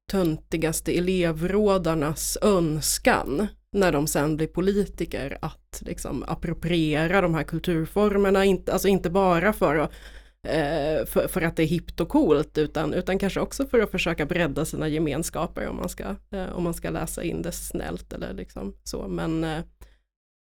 [0.09, 8.73] töntigaste elevrådarnas önskan när de sen blir politiker att liksom appropriera de här kulturformerna, inte,
[8.73, 9.91] alltså inte bara för att
[10.43, 13.91] eh, för, för att det är hippt och coolt utan, utan kanske också för att
[13.91, 18.13] försöka bredda sina gemenskaper om man ska, eh, om man ska läsa in det snällt
[18.13, 19.07] eller liksom så.
[19.07, 19.59] Men, eh,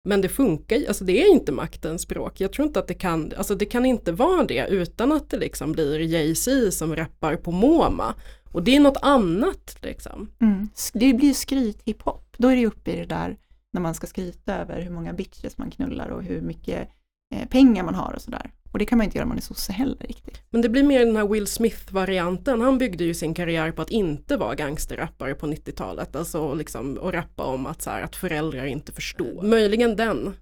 [0.10, 2.42] men det funkar ju, alltså det är inte maktens språk.
[2.42, 5.38] Jag tror inte att det kan, alltså det kan inte vara det utan att det
[5.38, 8.16] liksom blir Jay-Z som rappar på MoMA.
[8.54, 10.30] Och det är något annat liksom.
[10.42, 10.70] Mm.
[10.94, 12.36] Det blir ju skryt hiphop.
[12.38, 13.38] Då är det uppe i det där
[13.74, 16.90] när man ska skryta över hur många bitches man knullar och hur mycket
[17.36, 18.52] eh, pengar man har och sådär.
[18.72, 20.42] Och det kan man inte göra om man är sosse heller riktigt.
[20.50, 22.62] Men det blir mer den här Will Smith-varianten.
[22.62, 26.16] Han byggde ju sin karriär på att inte vara gangsterrappare på 90-talet.
[26.16, 29.44] Alltså liksom och rappa om att, så här, att föräldrar inte förstår.
[29.44, 30.34] Möjligen den.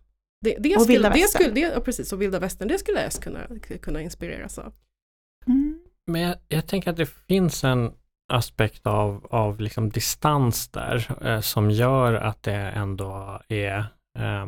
[0.42, 1.42] Det, det Och skulle, vilda det västern.
[1.42, 3.40] skulle, det, ja, precis, och vilda västern, det skulle S kunna,
[3.82, 4.74] kunna inspireras av.
[5.48, 5.80] Mm.
[6.08, 7.92] Men jag, jag tänker att det finns en
[8.32, 13.78] aspekt av, av liksom distans där eh, som gör att det ändå är
[14.20, 14.46] eh,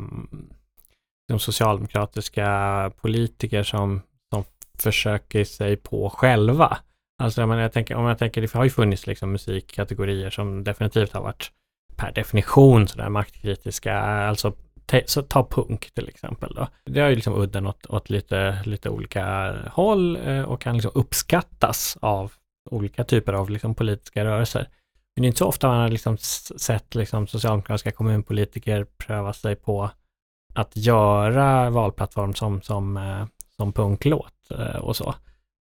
[1.28, 4.02] de socialdemokratiska politiker som,
[4.34, 4.44] som
[4.78, 6.78] försöker sig på själva.
[7.22, 10.64] Alltså jag, menar, jag tänker, om jag tänker, det har ju funnits liksom musikkategorier som
[10.64, 11.50] definitivt har varit
[11.96, 14.52] per definition sådär maktkritiska, alltså
[14.86, 16.68] te, så ta punk till exempel då.
[16.84, 20.92] Det har ju liksom udden åt, åt lite, lite olika håll eh, och kan liksom
[20.94, 22.32] uppskattas av
[22.70, 24.68] olika typer av liksom politiska rörelser.
[25.16, 29.56] Men det är inte så ofta man har liksom sett liksom socialdemokratiska kommunpolitiker pröva sig
[29.56, 29.90] på
[30.54, 35.14] att göra valplattform som, som, eh, som punklåt eh, och så.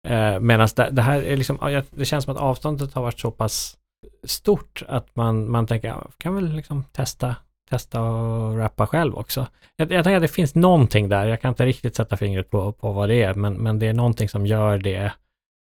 [0.08, 3.30] Eh, Medan det, det här är liksom, det känns som att avståndet har varit så
[3.30, 3.76] pass
[4.24, 7.36] stort att man, man tänker, ja, kan väl liksom testa,
[7.70, 9.46] testa och rappa själv också.
[9.76, 12.72] Jag, jag tänker att det finns någonting där, jag kan inte riktigt sätta fingret på,
[12.72, 15.12] på vad det är, men, men det är någonting som gör det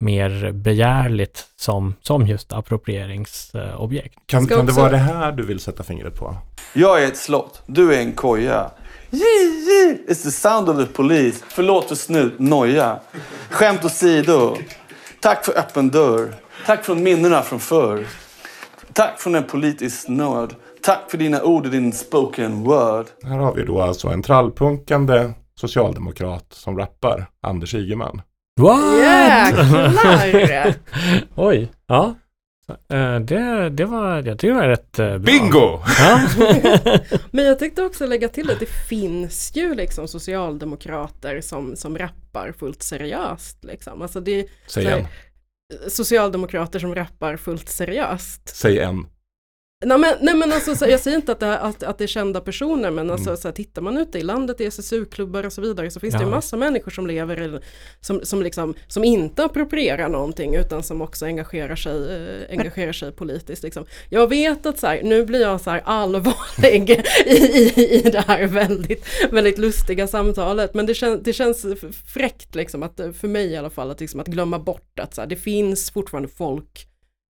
[0.01, 4.15] mer begärligt som, som just approprieringsobjekt.
[4.27, 6.37] Kan, kan det också- vara det här du vill sätta fingret på?
[6.73, 8.71] Jag är ett slott, du är en koja.
[9.11, 11.45] Yee, It's the sound of the police.
[11.49, 13.01] Förlåt för snut, noja.
[13.51, 14.57] Skämt åsido.
[15.21, 16.35] Tack för öppen dörr.
[16.67, 18.07] Tack från minnena från förr.
[18.93, 20.55] Tack från en politisk nörd.
[20.83, 23.07] Tack för dina ord i din spoken word.
[23.23, 28.23] Här har vi då alltså en trallpunkande socialdemokrat som rappar, Anders Ygeman.
[28.61, 28.99] What?
[28.99, 30.75] Jäklar!
[31.35, 32.15] Oj, ja.
[32.93, 35.19] Eh, Det, det var, jag tycker det var rätt eh, bra.
[35.19, 35.81] Bingo!
[35.99, 36.21] Ja.
[37.31, 42.53] Men jag tänkte också lägga till att det finns ju liksom socialdemokrater som, som rappar
[42.59, 43.65] fullt seriöst.
[43.65, 44.03] Liksom.
[44.03, 45.07] Alltså det, Säg en.
[45.89, 48.57] Socialdemokrater som rappar fullt seriöst.
[48.57, 49.07] Säg en.
[49.87, 52.09] Nej men, nej, men alltså, så, jag säger inte att det, att, att det är
[52.09, 53.37] kända personer men alltså, Mm.
[53.37, 56.21] så här, tittar man ute i landet i SSU-klubbar och så vidare så finns det
[56.21, 56.31] ju Ja.
[56.31, 57.61] massa människor som lever i,
[58.01, 63.13] som, som, liksom, som inte approprierar någonting utan som också engagerar sig, eh, engagerar sig
[63.13, 63.63] politiskt.
[63.63, 63.87] Liksom.
[64.11, 66.91] Jag vet att så här, nu blir jag så här allvarlig
[67.27, 71.67] i, i, i det här väldigt, väldigt lustiga samtalet men det, kän, det känns
[72.15, 75.21] fräckt liksom, att, för mig i alla fall att, liksom, att glömma bort att så
[75.21, 76.87] här, det finns fortfarande folk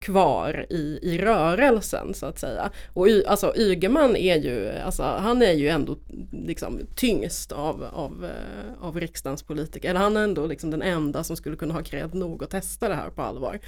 [0.05, 2.71] kvar i, i rörelsen så att säga.
[2.93, 5.97] Och y, alltså Ygeman är ju, alltså, han är ju ändå
[6.31, 9.89] liksom tyngst av, av, eh, av riksdagens politiker.
[9.89, 12.89] Eller han är ändå liksom den enda som skulle kunna ha cred nog att testa
[12.89, 13.59] det här på allvar.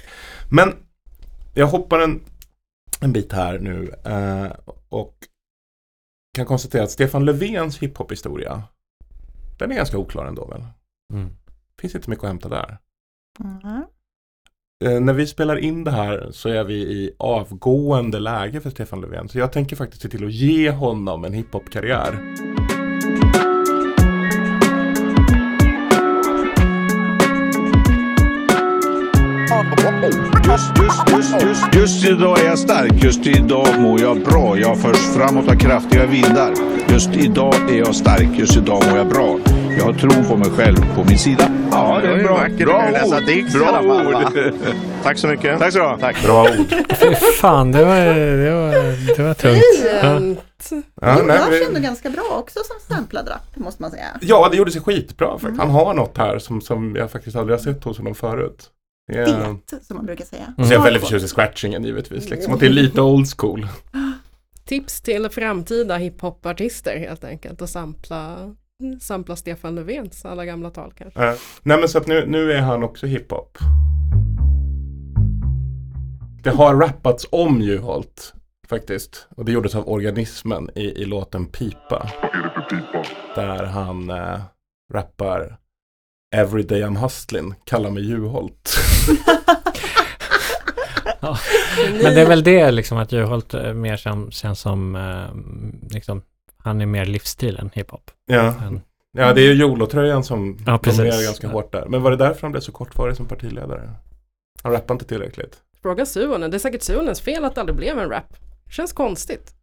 [0.50, 0.76] Men
[1.54, 2.20] jag hoppar en,
[3.00, 4.52] en bit här nu eh,
[4.88, 5.16] och
[6.34, 8.62] kan konstatera att Stefan Löfvens hiphop-historia
[9.58, 10.64] den är ganska oklar ändå väl?
[11.12, 11.36] Mm.
[11.78, 12.78] Finns inte mycket att hämta där.
[13.40, 13.84] Mm.
[14.84, 19.00] Eh, när vi spelar in det här så är vi i avgående läge för Stefan
[19.00, 19.28] Löfven.
[19.28, 22.20] Så jag tänker faktiskt se till att ge honom en hiphop-karriär.
[30.44, 33.04] Just, just, just, just, just idag är jag stark.
[33.04, 34.58] Just idag mår jag bra.
[34.58, 36.52] Jag förs framåt av kraftiga vindar.
[36.88, 38.38] Just idag är jag stark.
[38.38, 39.59] Just idag mår jag bra.
[39.78, 41.50] Jag har tro på mig själv på min sida.
[41.70, 42.46] Ja, det är bra.
[42.58, 43.52] Bra ord.
[43.52, 44.54] Bra ord.
[45.02, 45.58] Tack så mycket.
[45.58, 45.98] Tack så du ha.
[45.98, 46.22] Tack.
[46.24, 46.74] Bra ord.
[47.00, 47.96] Fy fan, det var,
[48.36, 49.62] det var, det var tungt.
[50.02, 50.20] Ja.
[51.00, 54.06] Ja, Jo, vi- ändå ganska bra också som samplad rap, måste man säga.
[54.20, 55.60] Ja, det gjorde sig skitbra faktiskt.
[55.60, 58.64] Han har något här som, som jag faktiskt aldrig har sett hos honom förut.
[59.12, 60.54] Det är, Det, som man brukar säga.
[60.56, 62.30] så jag är väldigt förtjust i scratchingen givetvis.
[62.30, 62.52] Liksom.
[62.52, 63.68] Och det är lite old school.
[64.64, 68.36] Tips till framtida hiphopartister helt enkelt och sampla,
[69.00, 71.24] sampla Stefan Löfvens alla gamla tal kanske.
[71.24, 73.58] Eh, nej men så att nu, nu är han också hiphop.
[76.42, 78.34] Det har rappats om Juholt
[78.68, 79.28] faktiskt.
[79.36, 82.10] Och det gjordes av organismen i, i låten Pipa.
[83.34, 84.40] Där han eh,
[84.92, 85.56] rappar
[86.36, 88.70] Every day I'm hustling, kalla mig Juholt.
[91.20, 91.38] Ja.
[92.02, 96.22] Men det är väl det liksom att Juholt eh, mer som, känns som, eh, liksom,
[96.62, 98.10] han är mer livsstil än hiphop.
[98.26, 98.54] ja.
[98.60, 98.80] Men,
[99.12, 101.86] ja, det är ju Jolo-tröjan som Ja, dominerar ganska hårt där.
[101.88, 103.90] Men var det därför han blev så kortvarig som partiledare?
[104.62, 105.56] Han rappade inte tillräckligt.
[105.82, 108.36] Fråga Suonen, det är säkert Suonens fel att det aldrig blev en rap.
[108.70, 109.54] Känns konstigt.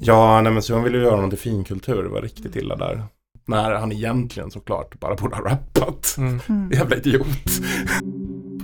[0.00, 2.02] Ja, nej men han ville ju göra något till finkultur.
[2.02, 3.02] Det var riktigt illa där.
[3.46, 6.14] När han egentligen såklart bara borde ha rappat.
[6.18, 6.40] mm.
[6.48, 6.70] Mm.
[6.72, 7.26] Jävla idiot.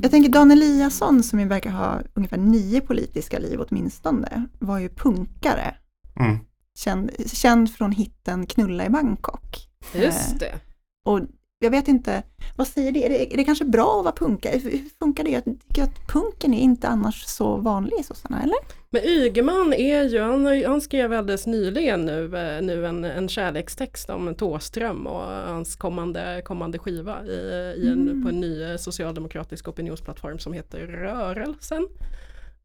[0.02, 4.88] Jag tänker Dan Eliasson som ju verkar ha ungefär nio politiska liv åtminstone, var ju
[4.88, 5.74] punkare.
[6.20, 6.38] Mm.
[6.78, 9.68] Känd, känd från hitten Knulla i Bangkok.
[9.94, 10.54] Just det.
[11.04, 11.20] Och
[11.58, 12.22] Jag vet inte,
[12.56, 13.04] vad säger det?
[13.04, 14.58] Är det, är det kanske bra att vara punkare?
[14.58, 15.30] Hur funkar det?
[15.30, 18.56] Jag tycker att punken är inte annars så vanlig i sossarna, eller?
[18.90, 24.10] Men Ygeman är ju, han, han skrev alldeles nyligen nu, eh, nu en, en kärlekstext
[24.10, 27.30] om Thåström och hans kommande, kommande skiva i,
[27.76, 28.22] i en, Mm.
[28.22, 31.88] på en ny eh, socialdemokratisk opinionsplattform som heter Rörelsen.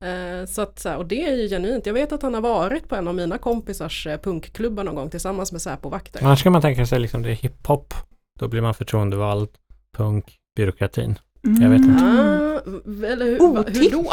[0.03, 1.85] Eh, så att, och det är ju genuint.
[1.85, 5.09] Jag vet att han har varit på en av mina kompisars eh, punkklubbar någon gång
[5.09, 6.23] tillsammans med Säpovakter.
[6.23, 7.93] Annars kan man tänka sig liksom det är hiphop.
[8.39, 9.49] Då blir man förtroendevald.
[9.97, 10.25] Punk,
[10.55, 11.19] byråkratin.
[11.61, 12.03] Jag vet inte.
[12.03, 14.03] Ah, v- eller hur, va, hur då?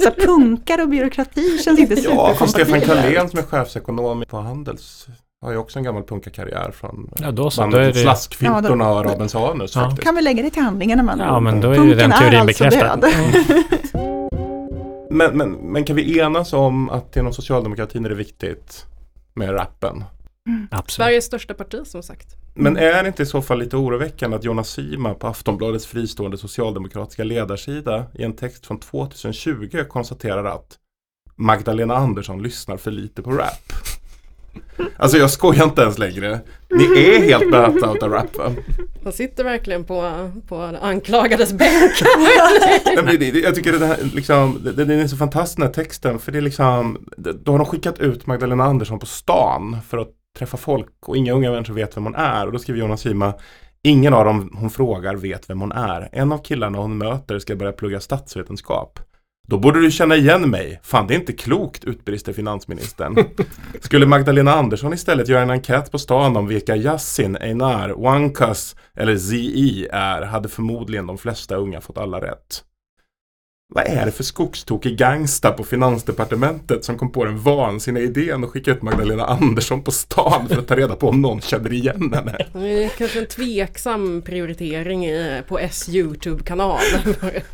[0.04, 3.04] Så punkar och byråkrati känns inte Ja, för Stefan superkompatibelt.
[3.04, 5.06] Karlén som är chefsekonom på Handels
[5.40, 8.84] har ju också en gammal punkarkarriär från Ja, då så, bandet då är det- Slaskfiltorna
[8.84, 9.80] Ja, då- och Rabensanus Ja.
[9.82, 10.02] faktiskt.
[10.02, 12.40] Kan vi lägga det till handlingarna man Ja, men då är ju den är teorin
[12.40, 13.00] alltså bekräftad.
[15.10, 18.86] Men, men, men kan vi enas om att inom socialdemokratin är det viktigt
[19.34, 20.04] med rappen?
[20.70, 21.06] Absolut.
[21.06, 22.36] Sveriges största parti som sagt.
[22.54, 26.38] Men är det inte i så fall lite oroväckande att Jonas Sima på Aftonbladets fristående
[26.38, 30.78] socialdemokratiska ledarsida i en text från 2020 konstaterar att
[31.34, 33.72] Magdalena Andersson lyssnar för lite på rap.
[34.96, 36.40] Alltså jag skojar inte ens längre.
[36.70, 38.52] Ni är helt böta av rap va?
[39.04, 41.92] Han sitter verkligen på, på anklagades bänk.
[43.04, 46.18] Nej, det, jag tycker det här, liksom, det, det är så fantastisk den här texten
[46.18, 49.98] för det är liksom det- Då har de skickat ut Magdalena Andersson på stan för
[49.98, 53.00] att träffa folk och inga unga människor vet vem hon är och då skriver Jonas
[53.00, 53.34] Sima
[53.82, 56.08] Ingen av dem hon frågar vet vem hon är.
[56.12, 59.00] En av killarna hon möter ska börja plugga statsvetenskap.
[59.48, 60.80] Då borde du känna igen mig.
[60.82, 63.24] Fan, det är inte klokt, utbrister finansministern.
[63.80, 69.16] Skulle Magdalena Andersson istället göra en enkät på stan om vilka Yassin, Einar, Wankas eller
[69.16, 72.62] ZI är hade förmodligen de flesta unga fått alla rätt.
[73.68, 78.50] Vad är det för skogstokig gangsta på finansdepartementet som kom på den vansinniga idén att
[78.50, 82.12] skicka ut Magdalena Andersson på stan för att ta reda på om någon känner igen
[82.14, 82.36] henne?
[82.52, 86.80] Det är kanske en tveksam prioritering i, på S YouTube-kanal.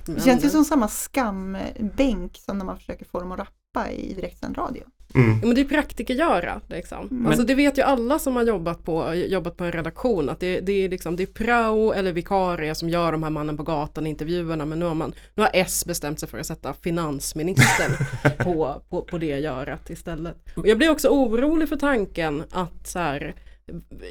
[0.04, 4.14] Det känns ju som samma skambänk som när man försöker få dem att rappa i
[4.14, 4.82] direktsänd radio.
[5.14, 5.30] Mm.
[5.40, 7.08] Ja, men det är praktikergöra liksom.
[7.10, 7.26] Mm.
[7.26, 10.60] Alltså det vet ju alla som har jobbat på, jobbat på en redaktion att det,
[10.60, 14.06] det är liksom det är prao eller vikarie som gör de här mannen på gatan
[14.06, 17.92] intervjuerna men nu har man, nu har S bestämt sig för att sätta finansministern
[18.38, 20.36] på, på, på det görat istället.
[20.56, 23.34] Och jag blir också orolig för tanken att så här,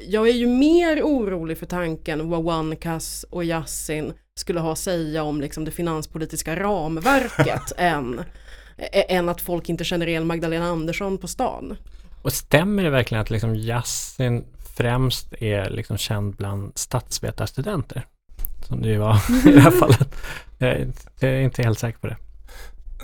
[0.06, 5.22] jag är ju mer orolig för tanken vad OneCas och Yassin skulle ha att säga
[5.22, 8.20] om liksom det finanspolitiska ramverket än,
[8.92, 11.76] än att folk inte känner igen Magdalena Andersson på stan.
[12.22, 14.44] Och stämmer det verkligen att liksom Yasin
[14.76, 18.06] främst är liksom känd bland statsvetarstudenter?
[18.68, 19.16] Som det ju var
[19.46, 20.14] i det här fallet.
[20.58, 22.16] Jag är inte helt säker på det.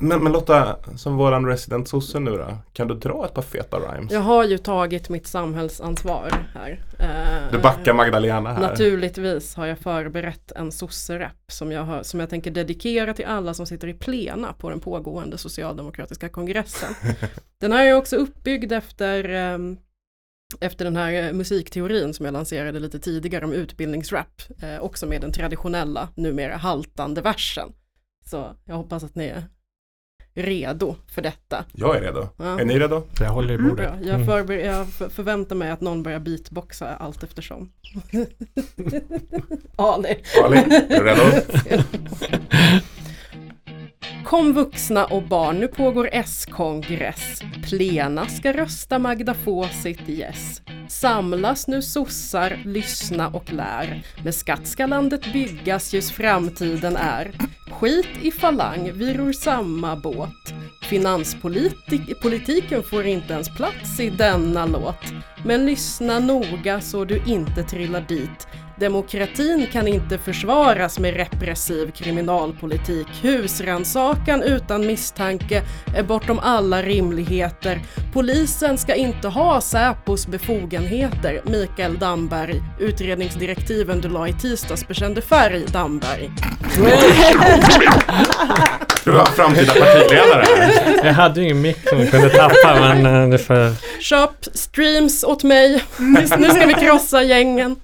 [0.01, 3.77] Men, men Lotta, som våran resident sosse nu då, kan du dra ett par feta
[3.77, 4.13] rhymes?
[4.13, 6.85] Jag har ju tagit mitt samhällsansvar här.
[6.99, 8.61] Eh, Du backar Magdalena här.
[8.61, 13.55] Naturligtvis har jag förberett en sosserap som jag, har, som jag tänker dedikera till alla
[13.55, 16.95] som sitter i plena på den pågående socialdemokratiska kongressen.
[17.61, 19.77] Den här är också uppbyggd efter, ehm,
[20.61, 24.43] efter den här eh, musikteorin som jag lanserade lite tidigare om utbildningsrap.
[24.63, 27.73] Eh, också med den traditionella, numera haltande versen.
[28.25, 29.35] Så jag hoppas att ni
[30.43, 31.65] redo för detta.
[31.73, 32.29] Jag är redo.
[32.37, 32.61] Ja.
[32.61, 33.03] Är ni redo?
[33.21, 33.77] Jag håller i bordet.
[33.77, 34.09] Bra.
[34.09, 37.73] Jag, förber- jag förväntar mig att någon börjar beatboxa allt eftersom.
[39.77, 40.17] Ali.
[40.45, 41.23] Ali, är du redo?
[44.29, 47.43] Kom vuxna och barn, nu pågår S-kongress.
[47.69, 50.63] Plena ska rösta Magda få sitt yes.
[50.89, 54.03] Samlas nu sossar, lyssna och lär.
[54.25, 57.33] Med skatt ska landet byggas, just framtiden är.
[57.71, 60.55] Skit i falang, vi ror samma båt.
[60.83, 65.05] Finanspolitiken får inte ens plats i denna låt.
[65.45, 68.49] Men lyssna noga så du inte trillar dit.
[68.81, 73.07] Demokratin kan inte försvaras med repressiv kriminalpolitik.
[73.23, 75.63] Husransakan utan misstanke
[75.97, 77.81] är bortom alla rimligheter.
[78.13, 81.43] Polisen ska inte ha Säpos befogenheter.
[81.45, 82.63] Mikael Damberg.
[82.79, 86.31] Utredningsdirektiven du la i tisdags bekände färg, Damberg.
[89.09, 90.45] Du var framtida partiledare.
[91.05, 93.73] Jag hade ju ingen mick som vi kunde tappa men eh, det får...
[94.01, 95.85] Köp streams åt mig.
[95.99, 97.77] Nu nu ska vi krossa gängen.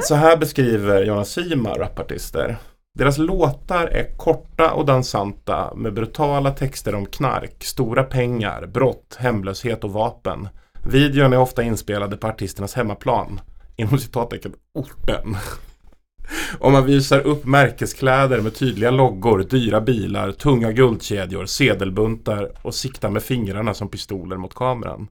[0.00, 2.56] Så här beskriver Jonas Sima rapartister.
[2.98, 9.84] Deras låtar är korta och dansanta med brutala texter om knark, stora pengar, brott, hemlöshet
[9.84, 10.48] och vapen.
[10.86, 13.40] Videon är ofta inspelade på artisternas hemmaplan,
[13.76, 15.36] inom citattecken orten.
[16.58, 23.10] Och man visar upp märkeskläder med tydliga loggor, dyra bilar, tunga guldkedjor, sedelbuntar och siktar
[23.10, 25.08] med fingrarna som pistoler mot kameran.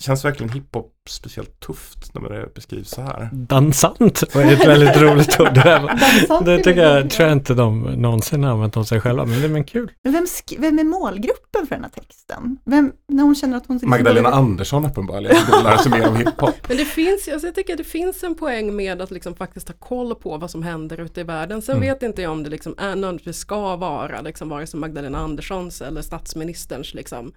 [0.00, 3.28] Känns verkligen hiphop speciellt tufft när det beskrivs så här.
[3.32, 5.54] Dansant var ett väldigt roligt ord.
[5.54, 5.96] Det,
[6.44, 9.44] det tycker jag, tror jag inte de någonsin har använt om sig själva, men det
[9.46, 9.90] är men kul.
[10.04, 10.26] Men vem,
[10.58, 12.58] vem är målgruppen för den här texten?
[12.64, 13.80] Vem, när hon känner att hon...
[13.82, 16.54] Magdalena behöver- Andersson uppenbarligen vill lära sig mer om hiphop.
[16.68, 19.74] Men det finns, alltså jag tycker det finns en poäng med att liksom faktiskt ha
[19.78, 21.62] koll på vad som händer ute i världen.
[21.62, 21.88] Sen Mm.
[21.88, 25.80] vet inte jag om det liksom är nödvändigtvis ska vara liksom vare sig Magdalena Anderssons
[25.82, 27.32] eller statsministerns liksom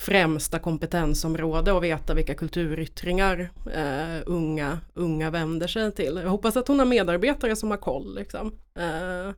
[0.00, 6.20] främsta kompetensområde och veta vilka kulturyttringar eh, unga, unga vänder sig till.
[6.22, 8.14] Jag hoppas att hon har medarbetare som har koll.
[8.14, 8.52] Liksom.
[8.74, 9.34] Eh,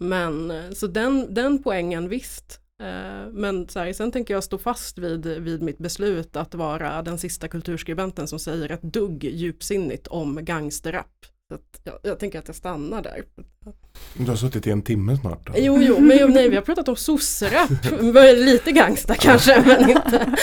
[0.00, 2.60] men så den, den poängen visst.
[2.80, 7.02] Eh, men så här, sen tänker jag stå fast vid, vid mitt beslut att vara
[7.02, 11.26] den sista kulturskribenten som säger ett dugg djupsinnigt om gangsterrap.
[11.54, 13.24] Att jag, jag tänker att jag stannar där.
[14.14, 15.46] Du har suttit i en timme snart.
[15.46, 15.52] Då.
[15.56, 17.70] Jo, jo, men jo, nej, vi har pratat om sossrap.
[18.36, 20.36] Lite gangsta kanske, men inte.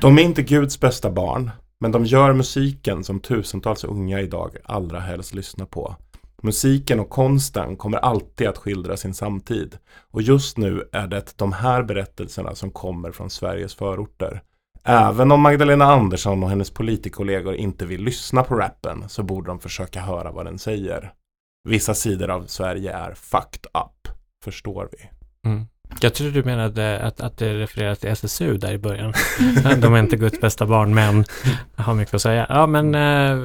[0.00, 1.50] De är inte Guds bästa barn,
[1.80, 5.96] men de gör musiken som tusentals unga idag allra helst lyssnar på.
[6.42, 9.78] Musiken och konsten kommer alltid att skildra sin samtid.
[10.10, 14.42] Och just nu är det de här berättelserna som kommer från Sveriges förorter.
[14.84, 19.60] Även om Magdalena Andersson och hennes politikkollegor inte vill lyssna på rappen så borde de
[19.60, 21.12] försöka höra vad den säger.
[21.68, 24.14] Vissa sidor av Sverige är fucked up,
[24.44, 25.10] förstår vi.
[25.50, 25.66] Mm.
[26.00, 29.12] Jag tror du menade att, att det refereras till SSU där i början.
[29.80, 31.24] De är inte Guds bästa barn, men
[31.76, 32.46] har mycket att säga.
[32.48, 33.36] Ja, men eh,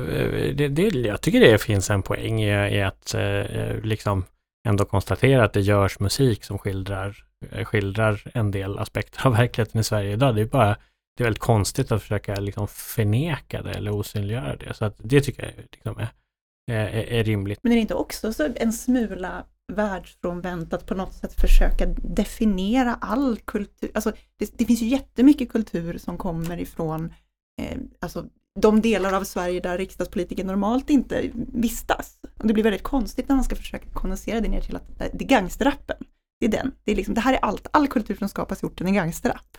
[0.56, 4.24] det, det, jag tycker det finns en poäng i, i att eh, liksom
[4.68, 7.16] ändå konstatera att det görs musik som skildrar,
[7.64, 10.36] skildrar en del aspekter av verkligheten i Sverige idag.
[10.36, 10.76] Det är bara
[11.18, 14.74] det är väldigt konstigt att försöka liksom förneka det eller osynliggöra det.
[14.74, 17.60] Så att det tycker jag liksom är, är, är rimligt.
[17.64, 22.96] Men är det inte också så en smula världsfrånvänt att på något sätt försöka definiera
[23.02, 23.92] all kultur?
[23.94, 27.14] Alltså, det, det finns ju jättemycket kultur som kommer ifrån
[27.62, 28.26] eh, alltså,
[28.60, 32.18] de delar av Sverige där riksdagspolitiker normalt inte vistas.
[32.40, 35.26] Och det blir väldigt konstigt när man ska försöka kondensera det ner till att det
[35.26, 35.98] är gangsterrappen.
[36.40, 36.72] Det är den.
[36.84, 37.68] Det, är liksom, det här är allt.
[37.72, 39.58] All kultur som skapas i orten är gangsterrapp.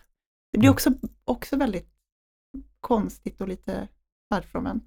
[0.57, 0.91] Det blir också,
[1.25, 1.89] också väldigt
[2.81, 3.89] konstigt och lite
[4.31, 4.85] världsfrånvänt.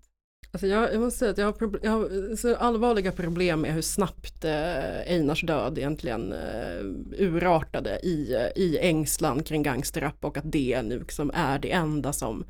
[0.52, 3.82] Alltså jag, jag måste säga att jag har, jag har så allvarliga problem med hur
[3.82, 6.80] snabbt eh, Einars död egentligen eh,
[7.18, 12.14] urartade i, eh, i ängslan kring gangsterrap och att det nu liksom är det enda
[12.14, 12.46] som,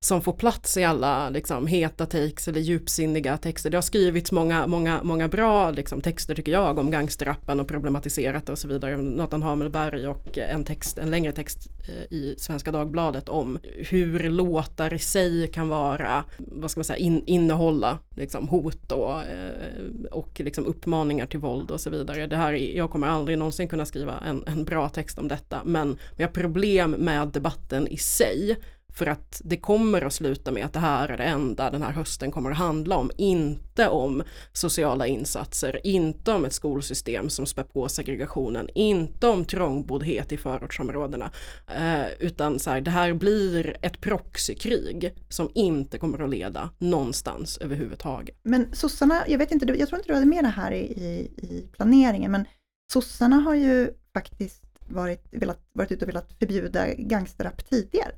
[0.00, 3.70] som får plats i alla liksom, heta takes eller djupsinniga texter.
[3.70, 8.46] Det har skrivits många, många, många bra liksom, texter tycker jag om gangsterrappen och problematiserat
[8.46, 8.96] det och så vidare.
[8.96, 14.94] Nathan Hamelberg och en, text, en längre text eh, i Svenska Dagbladet om hur låtar
[14.94, 20.40] i sig kan vara, vad ska man säga, in, innehålla liksom, hot och, eh, och
[20.40, 22.26] liksom, uppmaningar till våld och så vidare.
[22.26, 25.98] Det här, jag kommer aldrig någonsin kunna skriva en, en bra text om detta men
[26.16, 28.56] vi har problem med debatten i sig
[28.98, 31.92] för att det kommer att sluta med att det här är det enda den här
[31.92, 33.10] hösten kommer att handla om.
[33.16, 34.22] Inte om
[34.52, 41.30] sociala insatser, inte om ett skolsystem som spär på segregationen, inte om trångboddhet i förortsområdena.
[41.76, 47.58] Eh, utan så här, det här blir ett proxykrig som inte kommer att leda någonstans
[47.58, 48.38] överhuvudtaget.
[48.42, 51.30] Men sossarna, jag vet inte, jag tror inte du hade med det här i, i,
[51.36, 52.44] i planeringen, men
[52.92, 58.14] sossarna har ju faktiskt varit, velat, varit ute och velat förbjuda gangsterrap tidigare.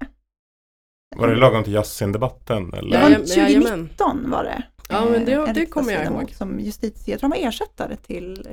[1.16, 2.70] Var det lagom till Yasin-debatten?
[2.70, 3.62] Det var Jajam- jajamän.
[3.62, 4.62] 2019 var det.
[4.88, 6.30] Ja, men det- Eh, det kommer jag ihåg.
[6.34, 8.48] Som justitie, jag tror han var ersättare till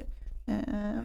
[0.48, 0.54] eh,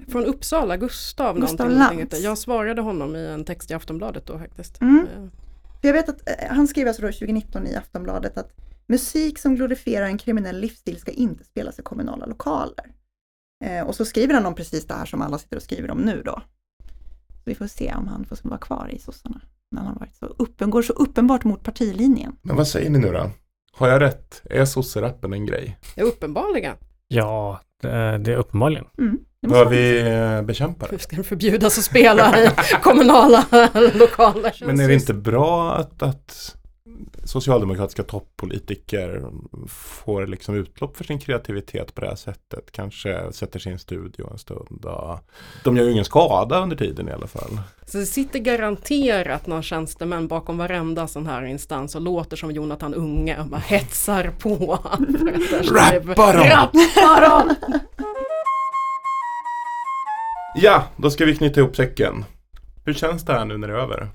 [0.09, 1.99] Från Uppsala, Gustav, Gustav någonting.
[1.99, 2.21] Lantz.
[2.21, 4.81] Jag svarade honom i en text i Aftonbladet då faktiskt.
[4.81, 5.07] Mm.
[5.17, 5.25] Eh,
[5.81, 8.53] jag vet att eh, han skrev alltså då 2019 i Aftonbladet att
[8.87, 12.87] musik som glorifierar en kriminell livsstil ska inte spelas i kommunala lokaler.
[13.65, 15.99] Eh, och så skriver han om precis det här som alla sitter och skriver om
[15.99, 16.43] nu då.
[17.29, 19.41] Så vi får se om han får vara kvar i sossarna.
[19.73, 22.37] När han har varit så uppen, går så uppenbart mot partilinjen.
[22.43, 23.31] Men vad säger ni nu då?
[23.73, 24.43] Har jag rätt?
[24.51, 25.79] Är sosserappen en grej?
[25.95, 26.77] Ja, uppenbarligen.
[27.09, 28.85] Ja, det, är uppenbarligen.
[28.99, 29.19] Mm.
[29.49, 31.03] Bör vi eh, bekämpa Hur det?
[31.03, 32.49] ska den förbjudas att spela i
[32.83, 33.45] kommunala
[33.95, 34.63] lokaler?
[34.67, 36.57] Men är det inte bra att, att
[37.25, 39.23] socialdemokratiska toppolitiker
[39.69, 42.73] får liksom utlopp för sin kreativitet på det här sättet?
[42.73, 44.87] Kanske sätter sig i en studio en stund.
[45.65, 47.61] De gör ju ingen skada under tiden i alla fall.
[47.87, 52.95] Så det sitter garanterat någon tjänstemän bakom varenda sån här instans och låter som Jonathan
[52.95, 54.79] Unge och bara hetsar på.
[55.73, 56.45] Rappa dem!
[56.45, 57.55] Rappa dem!
[60.55, 62.25] Ja, då ska vi knyta ihop säcken.
[62.85, 64.09] Hur känns det här nu när det är över?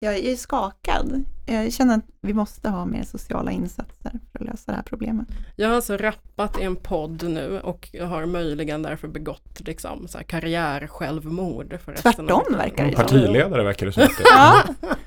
[0.00, 1.24] Jag är skakad.
[1.46, 5.28] Jag känner att vi måste ha mer sociala insatser för att lösa det här problemet.
[5.56, 10.08] Jag har alltså rappat i en podd nu och jag har möjligen därför begått liksom
[10.08, 13.02] så här karriär självmord för resten Tvärtom verkar det som.
[13.04, 14.02] partiledare verkar det som.
[14.02, 14.62] att det- Ja,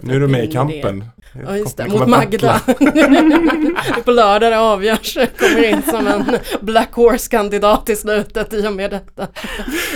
[0.00, 1.04] Nu är du med i kampen.
[1.46, 2.60] Ja just det, mot kommer Magda.
[4.04, 5.18] på lördag det avgörs.
[5.38, 6.24] Kommer in som en
[6.60, 9.28] Black Horse-kandidat i slutet i och med detta.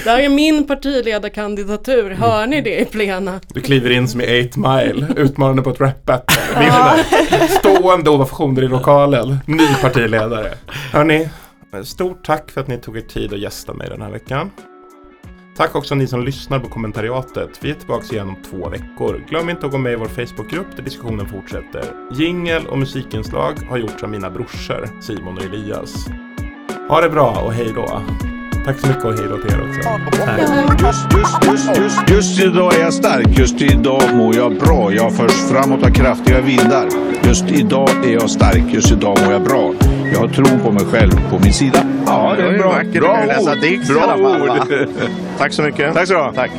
[0.05, 3.41] Det här är min partiledarkandidatur, hör ni det i plena?
[3.49, 6.43] Du kliver in som i 8 Mile, utmanande på ett rap battle.
[6.59, 7.49] Vinner.
[7.49, 9.39] Stående ovationer i lokalen.
[9.47, 10.55] Ny partiledare.
[10.93, 11.29] Hörni,
[11.85, 14.51] stort tack för att ni tog er tid att gästa mig den här veckan.
[15.59, 17.59] Tack också ni som lyssnar på kommentariatet.
[17.65, 19.25] Vi är tillbaka igen om två veckor.
[19.29, 21.85] Glöm inte att gå med i vår Facebookgrupp där diskussionen fortsätter.
[22.13, 26.07] Jingel och musikinslag har gjorts av mina brorsor Simon och Elias.
[26.89, 28.03] Ha det bra och hej då.
[28.69, 29.81] Tack så mycket och hej då till er också.
[30.87, 34.93] Just, just, just, just, just idag är jag stark, just idag mår jag bra.
[34.93, 36.89] Jag förs framåt av kraftiga vindar.
[37.25, 39.75] Just idag är jag stark, just idag mår jag bra.
[40.13, 41.79] Jag har tro på mig själv på min sida.
[42.07, 42.69] Ja, det är bra.
[42.69, 43.25] Bra
[43.65, 44.69] i Bra ord.
[45.39, 45.95] Tack så mycket.
[45.95, 46.33] Tack så du ha.
[46.33, 46.51] Tack.